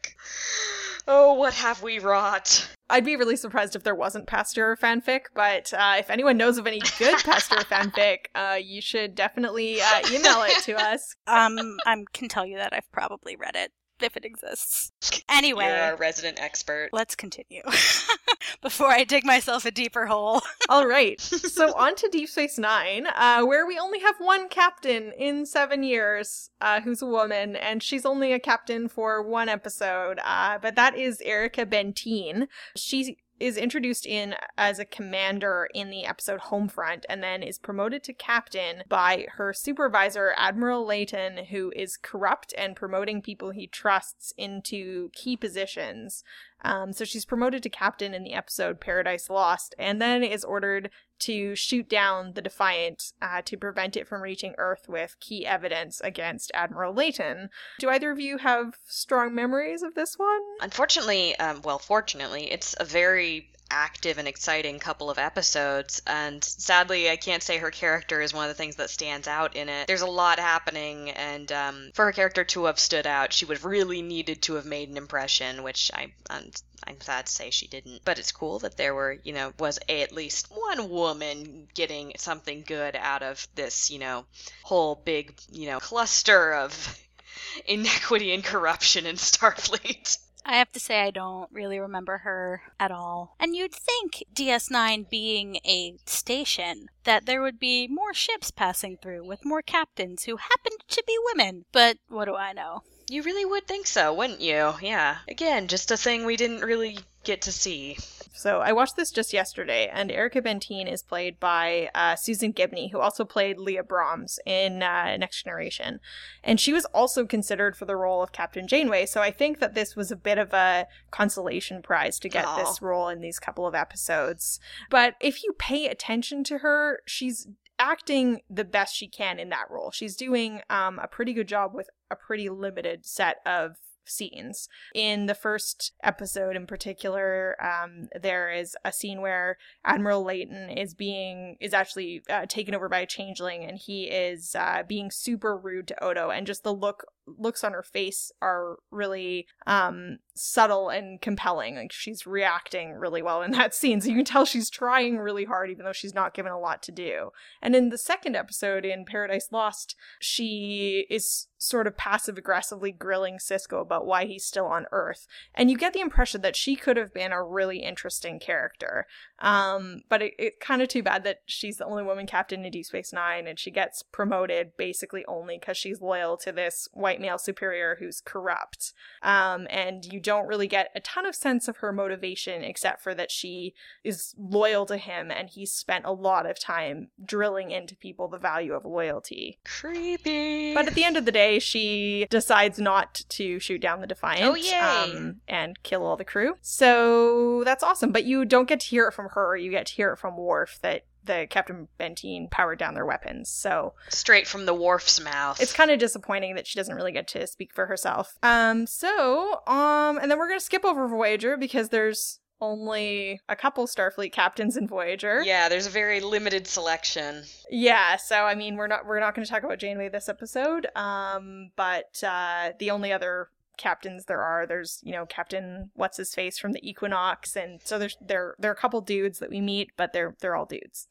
[1.06, 2.68] Oh, what have we wrought?
[2.90, 6.66] I'd be really surprised if there wasn't Pasteur fanfic, but uh, if anyone knows of
[6.66, 11.14] any good Pasteur fanfic, uh, you should definitely uh, email it to us.
[11.26, 14.92] Um, I can tell you that I've probably read it if it exists.
[15.28, 16.90] Anyway, You're our resident expert.
[16.92, 17.62] let's continue
[18.62, 20.40] before I dig myself a deeper hole.
[20.68, 21.20] All right.
[21.48, 25.82] So on to Deep Space Nine, uh, where we only have one captain in seven
[25.82, 30.20] years, uh, who's a woman, and she's only a captain for one episode.
[30.24, 32.46] Uh, but that is Erika Benteen.
[32.76, 38.02] She is introduced in as a commander in the episode Homefront and then is promoted
[38.04, 44.32] to captain by her supervisor, Admiral Leyton, who is corrupt and promoting people he trusts
[44.36, 46.24] into key positions.
[46.62, 50.90] Um, so she's promoted to captain in the episode Paradise Lost, and then is ordered
[51.20, 56.00] to shoot down the Defiant uh, to prevent it from reaching Earth with key evidence
[56.00, 57.50] against Admiral Leyton.
[57.80, 60.40] Do either of you have strong memories of this one?
[60.60, 67.10] Unfortunately, um, well, fortunately, it's a very active and exciting couple of episodes, and sadly,
[67.10, 69.86] I can't say her character is one of the things that stands out in it.
[69.86, 73.58] There's a lot happening, and um, for her character to have stood out, she would
[73.58, 76.50] have really needed to have made an impression, which I, I'm,
[76.86, 78.04] I'm sad to say she didn't.
[78.04, 82.12] But it's cool that there were, you know, was a, at least one woman getting
[82.16, 84.24] something good out of this, you know,
[84.62, 86.98] whole big, you know, cluster of
[87.66, 90.18] inequity and corruption in Starfleet.
[90.44, 93.34] I have to say, I don't really remember her at all.
[93.38, 99.26] And you'd think, DS9 being a station, that there would be more ships passing through
[99.26, 101.64] with more captains who happened to be women.
[101.72, 102.82] But what do I know?
[103.10, 104.74] You really would think so, wouldn't you?
[104.82, 105.18] Yeah.
[105.28, 107.96] Again, just a thing we didn't really get to see.
[108.38, 112.92] So I watched this just yesterday, and Erika Benteen is played by uh, Susan Gibney,
[112.92, 115.98] who also played Leah Brahms in uh, Next Generation,
[116.44, 119.06] and she was also considered for the role of Captain Janeway.
[119.06, 122.58] So I think that this was a bit of a consolation prize to get Aw.
[122.58, 124.60] this role in these couple of episodes.
[124.88, 127.48] But if you pay attention to her, she's
[127.80, 129.90] acting the best she can in that role.
[129.90, 134.68] She's doing um, a pretty good job with a pretty limited set of scenes.
[134.94, 140.94] In the first episode in particular, um, there is a scene where Admiral Leyton is
[140.94, 145.56] being is actually uh, taken over by a changeling, and he is uh, being super
[145.56, 147.04] rude to Odo, and just the look
[147.36, 151.76] looks on her face are really um subtle and compelling.
[151.76, 154.00] Like she's reacting really well in that scene.
[154.00, 156.82] So you can tell she's trying really hard even though she's not given a lot
[156.84, 157.30] to do.
[157.60, 163.38] And in the second episode in paradise lost she is sort of passive aggressively grilling
[163.38, 165.26] sisko about why he's still on earth.
[165.54, 169.06] And you get the impression that she could have been a really interesting character.
[169.40, 172.70] Um but it, it's kind of too bad that she's the only woman captain in
[172.70, 177.17] deep space nine and she gets promoted basically only because she's loyal to this white
[177.18, 178.92] white male superior who's corrupt.
[179.22, 183.14] Um, and you don't really get a ton of sense of her motivation except for
[183.14, 187.96] that she is loyal to him and he's spent a lot of time drilling into
[187.96, 189.58] people the value of loyalty.
[189.64, 190.74] Creepy.
[190.74, 194.42] But at the end of the day, she decides not to shoot down the Defiant
[194.44, 194.72] Oh, yay.
[195.16, 196.54] um, and kill all the crew.
[196.62, 198.12] So that's awesome.
[198.12, 199.56] But you don't get to hear it from her.
[199.56, 203.48] You get to hear it from Worf that the Captain Benteen powered down their weapons.
[203.48, 205.60] So Straight from the Worf's mouth.
[205.60, 208.36] it's kind of disappointing that she doesn't really get to speak for herself.
[208.42, 213.86] Um, so, um, and then we're gonna skip over Voyager because there's only a couple
[213.86, 215.42] Starfleet captains in Voyager.
[215.44, 217.44] yeah, there's a very limited selection.
[217.70, 220.88] Yeah, so I mean, we're not we're not going to talk about Janeway this episode.
[220.96, 226.34] Um, but uh, the only other captains there are, there's you know Captain what's his
[226.34, 229.60] face from the Equinox, and so there's there there are a couple dudes that we
[229.60, 231.08] meet, but they're they're all dudes.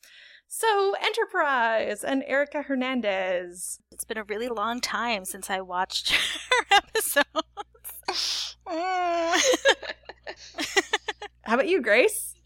[0.48, 3.80] So Enterprise and Erika Hernandez.
[3.92, 7.26] It's been a really long time since I watched her episodes.
[11.44, 12.37] How about you, Grace?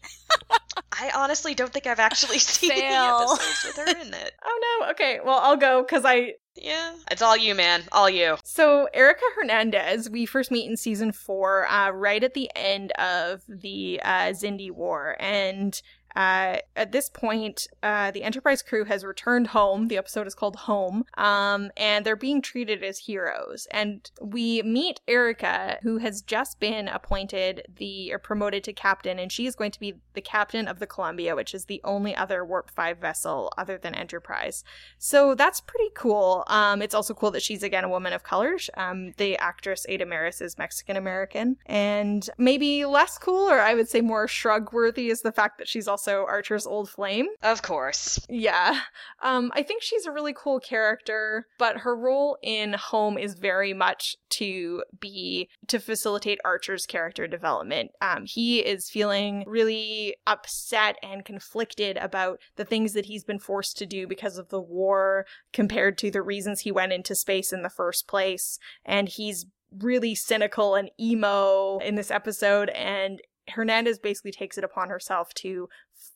[0.92, 3.18] I honestly don't think I've actually seen any Fail.
[3.32, 4.32] episodes with her in it.
[4.44, 4.90] Oh no.
[4.90, 7.82] Okay, well I'll go because I Yeah, it's all you, man.
[7.92, 8.36] All you.
[8.44, 13.42] So Erika Hernandez, we first meet in season four, uh, right at the end of
[13.48, 15.80] the uh, Xindi War, and
[16.14, 19.88] uh, at this point, uh, the Enterprise crew has returned home.
[19.88, 23.66] The episode is called Home, um, and they're being treated as heroes.
[23.70, 29.32] And we meet Erika, who has just been appointed the or promoted to captain, and
[29.32, 32.44] she is going to be the captain of the Columbia, which is the only other
[32.44, 34.64] Warp Five vessel other than Enterprise.
[34.98, 36.44] So that's pretty cool.
[36.48, 38.56] Um, it's also cool that she's again a woman of color.
[38.76, 43.88] Um, the actress Ada Maris is Mexican American, and maybe less cool, or I would
[43.88, 47.26] say more shrug worthy, is the fact that she's also Archer's old flame.
[47.42, 48.18] Of course.
[48.28, 48.80] Yeah.
[49.22, 53.72] Um, I think she's a really cool character, but her role in Home is very
[53.72, 57.90] much to be to facilitate Archer's character development.
[58.00, 63.76] Um, he is feeling really upset and conflicted about the things that he's been forced
[63.78, 67.62] to do because of the war compared to the reasons he went into space in
[67.62, 68.58] the first place.
[68.84, 69.46] And he's
[69.78, 75.68] really cynical and emo in this episode and Hernandez basically takes it upon herself to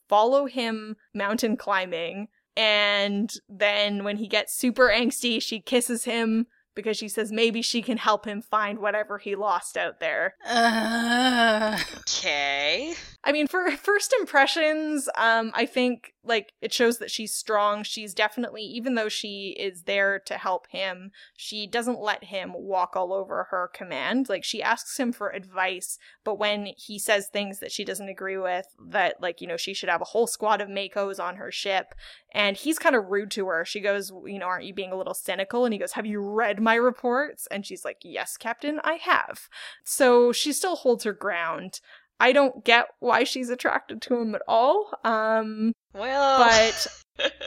[0.08, 6.96] follow him mountain climbing and then when he gets super angsty she kisses him because
[6.96, 10.34] she says maybe she can help him find whatever he lost out there.
[10.46, 12.94] Uh, Okay.
[13.26, 17.82] I mean, for first impressions, um, I think like it shows that she's strong.
[17.82, 22.94] She's definitely, even though she is there to help him, she doesn't let him walk
[22.94, 24.28] all over her command.
[24.28, 28.38] Like she asks him for advice, but when he says things that she doesn't agree
[28.38, 31.50] with, that like you know she should have a whole squad of MACOs on her
[31.50, 31.94] ship,
[32.32, 33.64] and he's kind of rude to her.
[33.64, 35.64] She goes, you know, aren't you being a little cynical?
[35.64, 37.48] And he goes, have you read my reports?
[37.50, 39.48] And she's like, yes, Captain, I have.
[39.84, 41.80] So she still holds her ground.
[42.20, 44.90] I don't get why she's attracted to him at all.
[45.04, 46.38] Um, Well.
[46.38, 46.86] but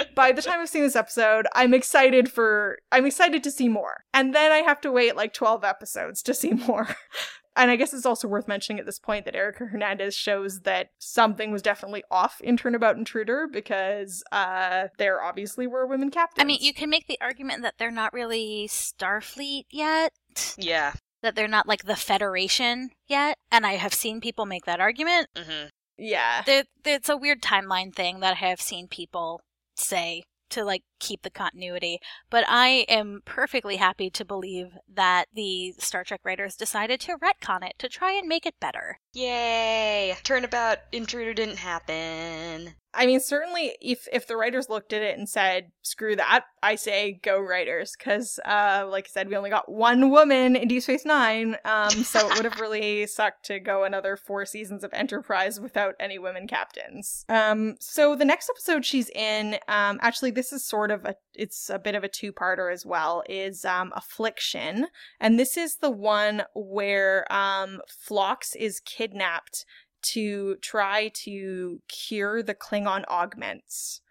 [0.15, 4.03] by the time I've seen this episode, I'm excited for I'm excited to see more.
[4.13, 6.95] And then I have to wait like 12 episodes to see more.
[7.55, 10.89] and I guess it's also worth mentioning at this point that Erika Hernandez shows that
[10.99, 16.43] something was definitely off in Turnabout Intruder because uh there obviously were women captains.
[16.43, 20.13] I mean, you can make the argument that they're not really Starfleet yet.
[20.57, 20.93] yeah.
[21.21, 23.37] That they're not like the Federation yet.
[23.51, 25.27] And I have seen people make that argument.
[25.37, 26.43] hmm Yeah.
[26.45, 29.41] There, it's a weird timeline thing that I have seen people
[29.75, 31.99] say to like keep the continuity.
[32.29, 37.63] But I am perfectly happy to believe that the Star Trek writers decided to retcon
[37.67, 38.97] it to try and make it better.
[39.13, 40.15] Yay!
[40.23, 42.75] Turnabout intruder didn't happen.
[42.99, 46.75] I mean, certainly, if if the writers looked at it and said, "Screw that," I
[46.75, 50.83] say, "Go writers," because, uh, like I said, we only got one woman in Deep
[50.83, 54.93] Space Nine, um, so it would have really sucked to go another four seasons of
[54.93, 57.23] Enterprise without any women captains.
[57.29, 61.69] Um, so the next episode she's in, um, actually, this is sort of a, it's
[61.69, 64.87] a bit of a two-parter as well, is um, Affliction,
[65.21, 69.63] and this is the one where um, Phlox is kidnapped
[70.01, 74.01] to try to cure the Klingon augments.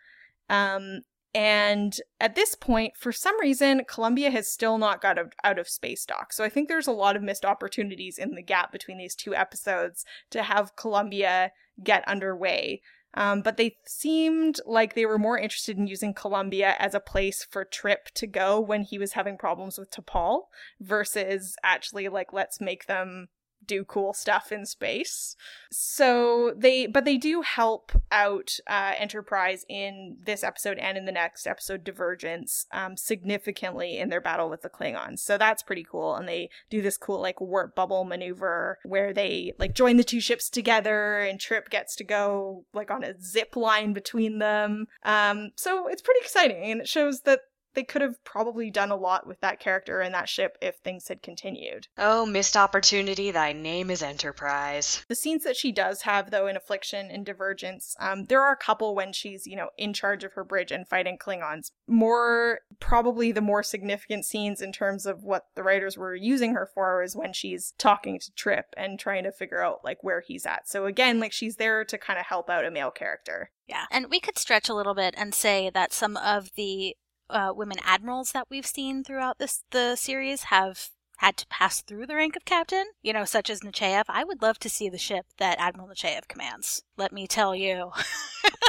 [0.48, 1.02] Um,
[1.34, 6.04] and at this point, for some reason, Columbia has still not got out- of space
[6.04, 6.32] dock.
[6.32, 9.34] So I think there's a lot of missed opportunities in the gap between these two
[9.34, 12.80] episodes to have Columbia get underway.
[13.14, 17.46] Um, but they seemed like they were more interested in using Columbia as a place
[17.48, 20.42] for Trip to go when he was having problems with T'Pol
[20.80, 23.28] versus actually like let's make them
[23.68, 25.36] do cool stuff in space.
[25.70, 31.12] So they, but they do help out uh, Enterprise in this episode and in the
[31.12, 35.20] next episode, Divergence, um, significantly in their battle with the Klingons.
[35.20, 36.16] So that's pretty cool.
[36.16, 40.20] And they do this cool like warp bubble maneuver where they like join the two
[40.20, 44.86] ships together, and Trip gets to go like on a zip line between them.
[45.04, 47.40] Um, so it's pretty exciting, and it shows that
[47.78, 51.06] they could have probably done a lot with that character and that ship if things
[51.06, 51.86] had continued.
[51.96, 55.04] Oh, missed opportunity, thy name is Enterprise.
[55.08, 58.56] The scenes that she does have, though, in Affliction and Divergence, um, there are a
[58.56, 61.70] couple when she's, you know, in charge of her bridge and fighting Klingons.
[61.86, 66.68] More, probably the more significant scenes in terms of what the writers were using her
[66.74, 70.46] for is when she's talking to Trip and trying to figure out, like, where he's
[70.46, 70.68] at.
[70.68, 73.52] So again, like, she's there to kind of help out a male character.
[73.68, 73.84] Yeah.
[73.92, 76.96] And we could stretch a little bit and say that some of the
[77.30, 82.06] uh, women admirals that we've seen throughout this the series have had to pass through
[82.06, 84.04] the rank of captain, you know, such as Nechayev.
[84.08, 86.82] I would love to see the ship that Admiral Nechayev commands.
[86.96, 87.90] Let me tell you.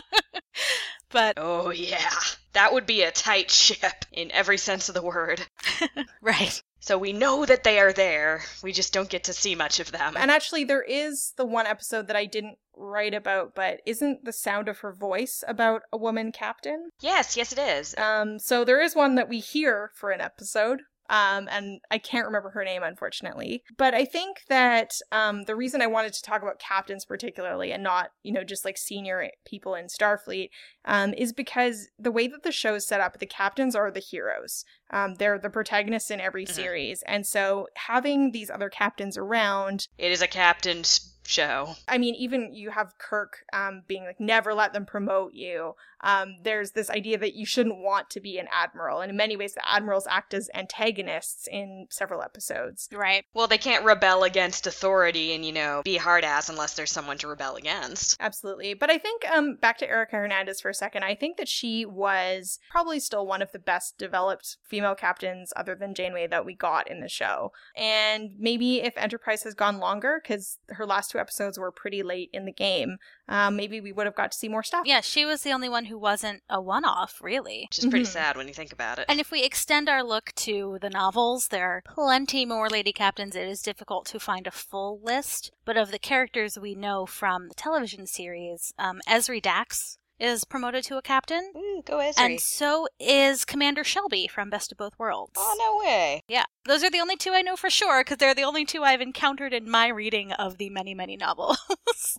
[1.09, 2.09] but Oh, yeah.
[2.53, 5.45] That would be a tight ship in every sense of the word.
[6.21, 6.61] right.
[6.79, 8.43] So we know that they are there.
[8.63, 10.15] We just don't get to see much of them.
[10.17, 14.31] And actually, there is the one episode that I didn't write about, but isn't the
[14.31, 16.89] sound of her voice about a woman captain?
[17.01, 17.97] yes, yes, it is.
[17.97, 20.81] Um, so there is one that we hear for an episode.
[21.09, 23.63] Um, and I can't remember her name, unfortunately.
[23.77, 27.83] But I think that um, the reason I wanted to talk about captains particularly and
[27.83, 30.49] not, you know, just like senior people in Starfleet
[30.85, 33.99] um, is because the way that the show is set up, the captains are the
[33.99, 34.63] heroes.
[34.91, 36.51] Um, they're the protagonists in every Mhm.
[36.51, 37.03] series.
[37.03, 41.75] And so having these other captains around It is a captain's show.
[41.87, 45.75] I mean, even you have Kirk um, being like, never let them promote you.
[46.01, 49.01] Um, there's this idea that you shouldn't want to be an admiral.
[49.01, 52.87] And in many ways, the admirals act as antagonists in several episodes.
[52.91, 53.25] Right.
[53.33, 57.17] Well, they can't rebel against authority and, you know, be hard ass unless there's someone
[57.19, 58.17] to rebel against.
[58.19, 58.73] Absolutely.
[58.73, 61.85] But I think, um, back to Erika Hernandez for a second, I think that she
[61.85, 66.55] was probably still one of the best developed female captains other than Janeway that we
[66.55, 67.51] got in the show.
[67.75, 72.29] And maybe if Enterprise has gone longer, because her last two episodes were pretty late
[72.33, 72.97] in the game,
[73.29, 74.85] um, maybe we would have got to see more stuff.
[74.85, 77.67] Yeah, she was the only one who wasn't a one off, really.
[77.69, 78.09] Which is pretty Mhm.
[78.11, 79.05] sad when you think about it.
[79.07, 83.35] And if we extend our look to the novels, there are plenty more lady captains.
[83.35, 87.47] It is difficult to find a full list, but of the characters we know from
[87.47, 92.13] the television series, um, Ezri Dax is promoted to a captain, Ooh, go Ezri.
[92.19, 95.33] and so is Commander Shelby from Best of Both Worlds.
[95.37, 96.21] oh, no way.
[96.27, 98.83] Yeah, those are the only two I know for sure because they're the only two
[98.83, 101.57] I've encountered in my reading of the many, many novels.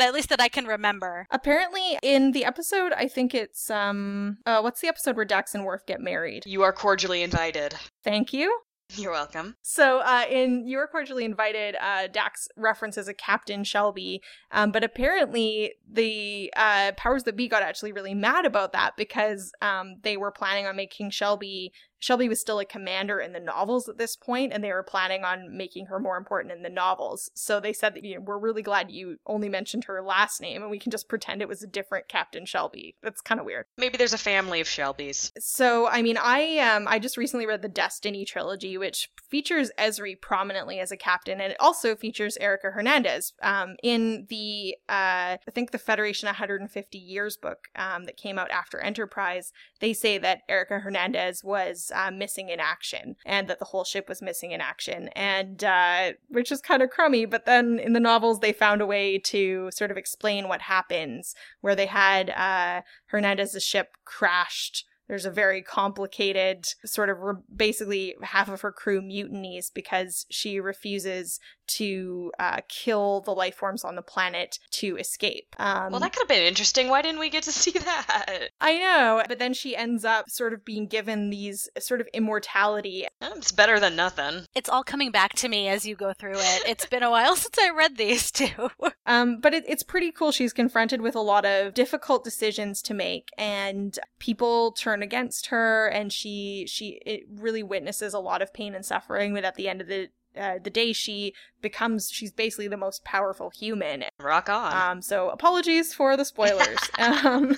[0.00, 1.26] At least that I can remember.
[1.30, 5.64] Apparently, in the episode, I think it's um, uh, what's the episode where Dax and
[5.64, 6.44] Worf get married?
[6.46, 7.74] You are cordially invited.
[8.04, 8.60] Thank you.
[8.96, 9.56] You're welcome.
[9.60, 14.82] So, uh, in You Are Cordially Invited, uh, Dax references a Captain Shelby, um, but
[14.82, 20.16] apparently the uh, powers that be got actually really mad about that because um, they
[20.16, 21.72] were planning on making Shelby.
[21.98, 25.24] Shelby was still a commander in the novels at this point, and they were planning
[25.24, 27.30] on making her more important in the novels.
[27.34, 30.62] So they said that you know, we're really glad you only mentioned her last name,
[30.62, 32.96] and we can just pretend it was a different Captain Shelby.
[33.02, 33.66] That's kind of weird.
[33.76, 35.32] Maybe there's a family of Shelbys.
[35.38, 40.20] So, I mean, I um I just recently read the Destiny trilogy, which features Ezri
[40.20, 43.32] prominently as a captain, and it also features Erika Hernandez.
[43.42, 48.50] Um, in the uh, I think the Federation 150 Years book um, that came out
[48.50, 53.64] after Enterprise, they say that Erika Hernandez was uh, missing in action, and that the
[53.66, 57.24] whole ship was missing in action, and uh, which is kind of crummy.
[57.24, 61.34] But then in the novels, they found a way to sort of explain what happens,
[61.60, 68.14] where they had uh, Hernandez's ship crashed there's a very complicated sort of re- basically
[68.22, 73.94] half of her crew mutinies because she refuses to uh, kill the life forms on
[73.94, 75.54] the planet to escape.
[75.58, 76.88] Um, Well, that could have been interesting.
[76.88, 78.48] Why didn't we get to see that?
[78.60, 83.06] I know, but then she ends up sort of being given these sort of immortality.
[83.20, 84.46] It's better than nothing.
[84.54, 86.62] It's all coming back to me as you go through it.
[86.66, 88.70] It's been a while since I read these two.
[89.06, 90.32] Um, but it, it's pretty cool.
[90.32, 95.88] She's confronted with a lot of difficult decisions to make, and people turn against her,
[95.88, 99.34] and she she it really witnesses a lot of pain and suffering.
[99.34, 103.04] But at the end of the uh, the day, she becomes she's basically the most
[103.04, 104.04] powerful human.
[104.20, 104.72] Rock on.
[104.72, 106.78] Um, so apologies for the spoilers.
[106.98, 107.56] um,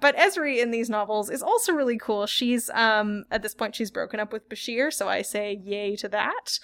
[0.00, 2.26] but Ezri in these novels is also really cool.
[2.26, 6.08] She's um at this point she's broken up with Bashir, so I say yay to
[6.08, 6.58] that.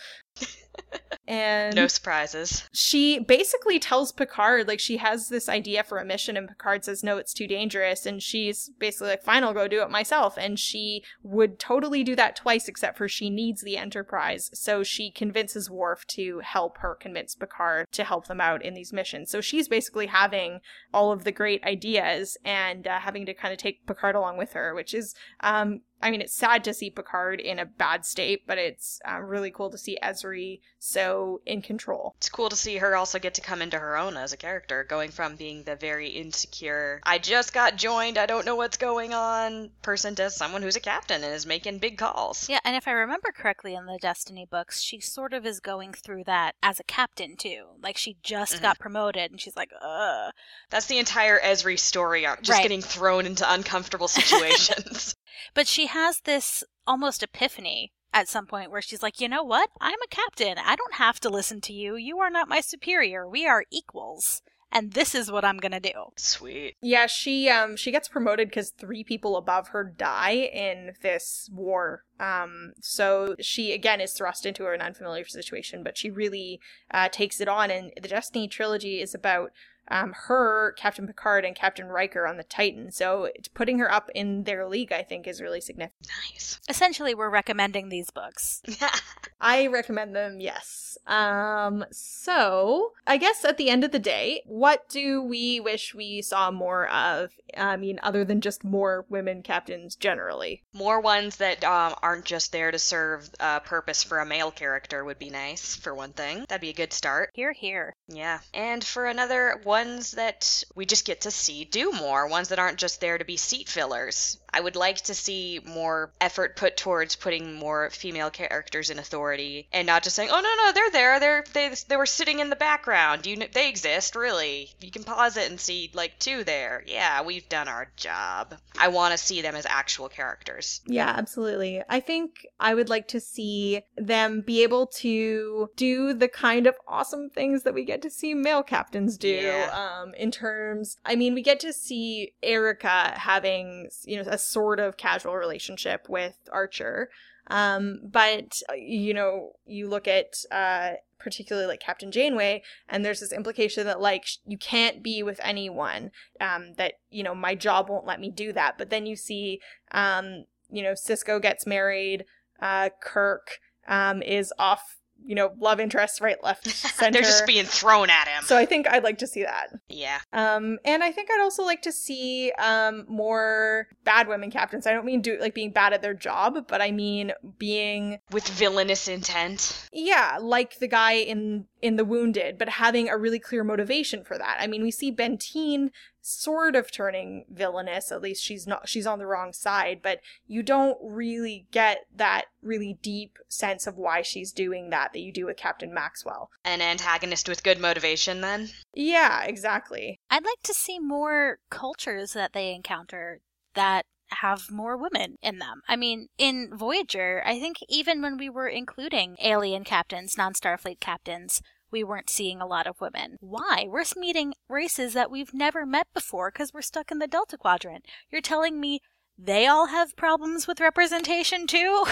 [1.28, 2.66] And no surprises.
[2.72, 7.04] she basically tells Picard, like, she has this idea for a mission, and Picard says,
[7.04, 8.06] No, it's too dangerous.
[8.06, 10.38] And she's basically like, Fine, I'll go do it myself.
[10.38, 14.50] And she would totally do that twice, except for she needs the Enterprise.
[14.54, 18.94] So she convinces Worf to help her convince Picard to help them out in these
[18.94, 19.30] missions.
[19.30, 20.60] So she's basically having
[20.94, 24.54] all of the great ideas and uh, having to kind of take Picard along with
[24.54, 28.42] her, which is um, I mean, it's sad to see Picard in a bad state,
[28.46, 32.14] but it's uh, really cool to see Ezri so in control.
[32.18, 34.84] It's cool to see her also get to come into her own as a character,
[34.84, 39.12] going from being the very insecure, I just got joined, I don't know what's going
[39.12, 42.48] on person to someone who's a captain and is making big calls.
[42.48, 45.92] Yeah, and if I remember correctly in the Destiny books, she sort of is going
[45.92, 47.66] through that as a captain too.
[47.82, 48.62] Like she just Mhm.
[48.62, 50.32] got promoted and she's like, ugh.
[50.70, 52.62] That's the entire Ezri story arc, just Right.
[52.62, 55.16] getting thrown into uncomfortable situations.
[55.54, 59.70] But she has this almost epiphany at some point where she's like, you know what?
[59.80, 60.56] I'm a captain.
[60.58, 61.96] I don't have to listen to you.
[61.96, 63.28] You are not my superior.
[63.28, 64.42] We are equals.
[64.70, 66.12] And this is what I'm going to do.
[66.16, 66.76] Sweet.
[66.82, 72.04] Yeah, she um she gets promoted because three people above her die in this war.
[72.20, 76.60] Um, so she again is thrust into an unfamiliar situation, but she really
[76.90, 77.70] uh, takes it on.
[77.70, 79.52] And the Destiny trilogy is about
[79.90, 82.90] um her, Captain Picard, and Captain Riker on the Titan.
[82.90, 86.08] So it's- putting her up in their league, I think, is really significant.
[86.32, 86.60] Nice.
[86.68, 88.62] Essentially, we're recommending these books.
[89.40, 90.98] I recommend them, yes.
[91.06, 96.22] Um, so I guess at the end of the day, what do we wish we
[96.22, 97.30] saw more of?
[97.56, 100.62] I mean, other than just more women captains generally.
[100.72, 105.04] More ones that um, aren't just there to serve a purpose for a male character
[105.04, 106.44] would be nice, for one thing.
[106.48, 107.30] That'd be a good start.
[107.32, 107.94] Here, here.
[108.08, 108.40] Yeah.
[108.52, 112.78] And for another, ones that we just get to see do more, ones that aren't
[112.78, 114.38] just there to be seat fillers.
[114.52, 119.68] I would like to see more effort put towards putting more female characters in authority
[119.72, 121.20] and not just saying, "Oh no, no, they're there.
[121.20, 123.26] They're they they were sitting in the background.
[123.26, 124.70] You kn- they exist, really.
[124.80, 126.82] You can pause it and see like two there.
[126.86, 128.54] Yeah, we've done our job.
[128.78, 130.80] I want to see them as actual characters.
[130.86, 131.82] Yeah, absolutely.
[131.88, 136.76] I think I would like to see them be able to do the kind of
[136.86, 139.28] awesome things that we get to see male captains do.
[139.28, 139.98] Yeah.
[140.02, 144.96] Um, in terms, I mean, we get to see Erika having, you know, sort of
[144.96, 147.10] casual relationship with Archer.
[147.48, 153.20] Um, but uh, you know, you look at uh particularly like Captain Janeway, and there's
[153.20, 156.10] this implication that like sh- you can't be with anyone.
[156.40, 158.78] Um, that you know my job won't let me do that.
[158.78, 159.60] But then you see,
[159.92, 162.24] um, you know, Sisko gets married.
[162.60, 164.97] Uh, Kirk um is off.
[165.24, 167.12] You know, love interest, right, left, center.
[167.12, 168.44] They're just being thrown at him.
[168.44, 169.68] so I think I'd like to see that.
[169.88, 170.20] yeah.
[170.32, 174.86] Um, and I think I'd also like to see um more bad women captains.
[174.86, 178.48] I don't mean do like being bad at their job, but I mean being With
[178.48, 179.86] villainous intent.
[179.92, 184.36] yeah, like the guy in in the Wounded, but having a really clear motivation for
[184.38, 184.56] that.
[184.60, 185.90] I mean, we see Benteen
[186.28, 188.12] sort of turning villainous.
[188.12, 192.46] At least she's not she's on the wrong side, but you don't really get that
[192.62, 196.50] really deep sense of why she's doing that that you do with Captain Maxwell.
[196.64, 198.68] An antagonist with good motivation, then?
[198.94, 200.20] Yeah, exactly.
[200.30, 203.40] I'd like to see more cultures that they encounter
[203.74, 205.80] that have more women in them.
[205.88, 211.00] I mean, in Voyager, I think even when we were including alien captains, non Starfleet
[211.00, 213.36] captains, we weren't seeing a lot of women.
[213.40, 213.86] Why?
[213.88, 218.06] We're meeting races that we've never met before because we're stuck in the Delta Quadrant.
[218.30, 219.00] You're telling me
[219.36, 222.04] they all have problems with representation too?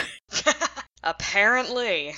[1.02, 2.14] Apparently.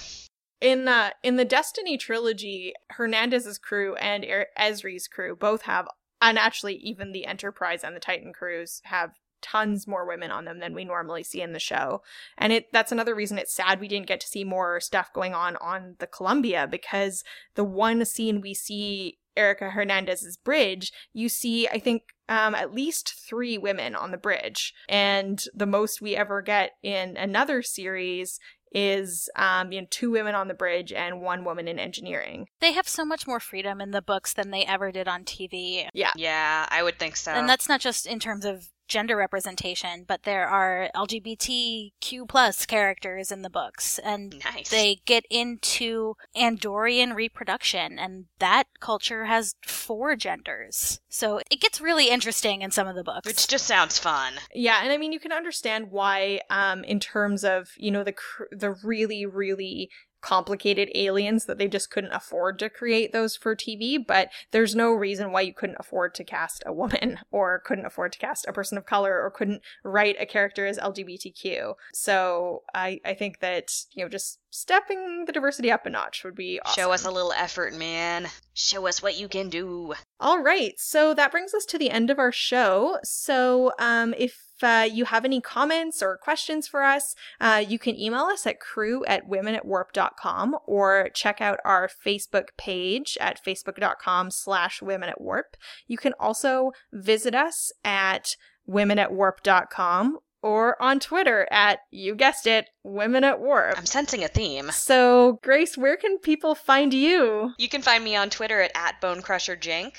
[0.61, 5.87] In uh, in the Destiny trilogy, Hernandez's crew and er- Ezri's crew both have,
[6.21, 9.13] and actually even the Enterprise and the Titan crews have
[9.43, 12.03] tons more women on them than we normally see in the show.
[12.37, 15.35] And it that's another reason it's sad we didn't get to see more stuff going
[15.35, 17.25] on on the Columbia because
[17.55, 23.15] the one scene we see Erika Hernandez's bridge, you see I think um, at least
[23.27, 28.39] three women on the bridge, and the most we ever get in another series
[28.73, 32.73] is um you know two women on the bridge and one woman in engineering they
[32.73, 35.89] have so much more freedom in the books than they ever did on TV.
[35.95, 37.33] Yeah, yeah, I would think so.
[37.33, 43.31] And that's not just in terms of gender representation, but there are LGBTQ plus characters
[43.31, 44.71] in the books, and nice.
[44.71, 51.01] they get into Andorian reproduction, and that culture has four genders.
[51.09, 53.27] So it gets really interesting in some of the books.
[53.27, 54.35] Which just sounds fun.
[54.55, 58.13] yeah and i mean you can understand why um in terms of you know the
[58.13, 59.91] cr- the really really
[60.21, 64.93] complicated aliens that they just couldn't afford to create those for TV, but there's no
[64.93, 68.53] reason why you couldn't afford to cast a woman or couldn't afford to cast a
[68.53, 71.75] person of color or couldn't write a character as LGBTQ.
[71.93, 76.35] So I, I think that, you know, just stepping the diversity up a notch would
[76.35, 76.83] be awesome.
[76.83, 78.29] Show us a little effort, man.
[78.55, 79.95] Show us what you can do.
[80.21, 82.99] All right, so that brings us to the end of our show.
[83.05, 87.99] So, um, if uh, you have any comments or questions for us, uh, you can
[87.99, 94.83] email us at crew at womenatwarp.com or check out our Facebook page at facebook.com slash
[94.83, 95.57] women at warp.
[95.87, 98.37] You can also visit us at
[98.69, 100.19] womenatwarp.com
[100.49, 103.77] or on Twitter at, you guessed it, Women at Warp.
[103.77, 104.71] I'm sensing a theme.
[104.71, 107.53] So, Grace, where can people find you?
[107.59, 109.93] You can find me on Twitter at, at BonecrusherJank,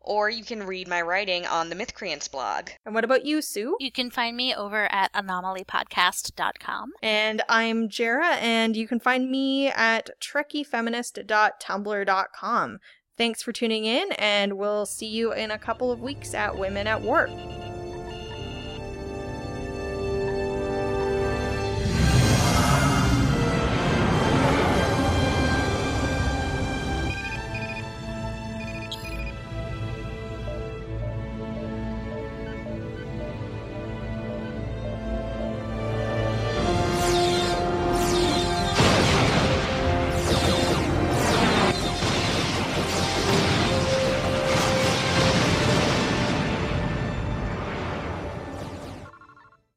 [0.00, 2.70] or you can read my writing on the Mythcreants blog.
[2.86, 3.76] And what about you, Sue?
[3.80, 6.92] You can find me over at anomalypodcast.com.
[7.02, 12.78] And I'm Jarrah, and you can find me at trekkiefeminist.tumblr.com.
[13.18, 16.86] Thanks for tuning in, and we'll see you in a couple of weeks at Women
[16.86, 17.30] at Warp.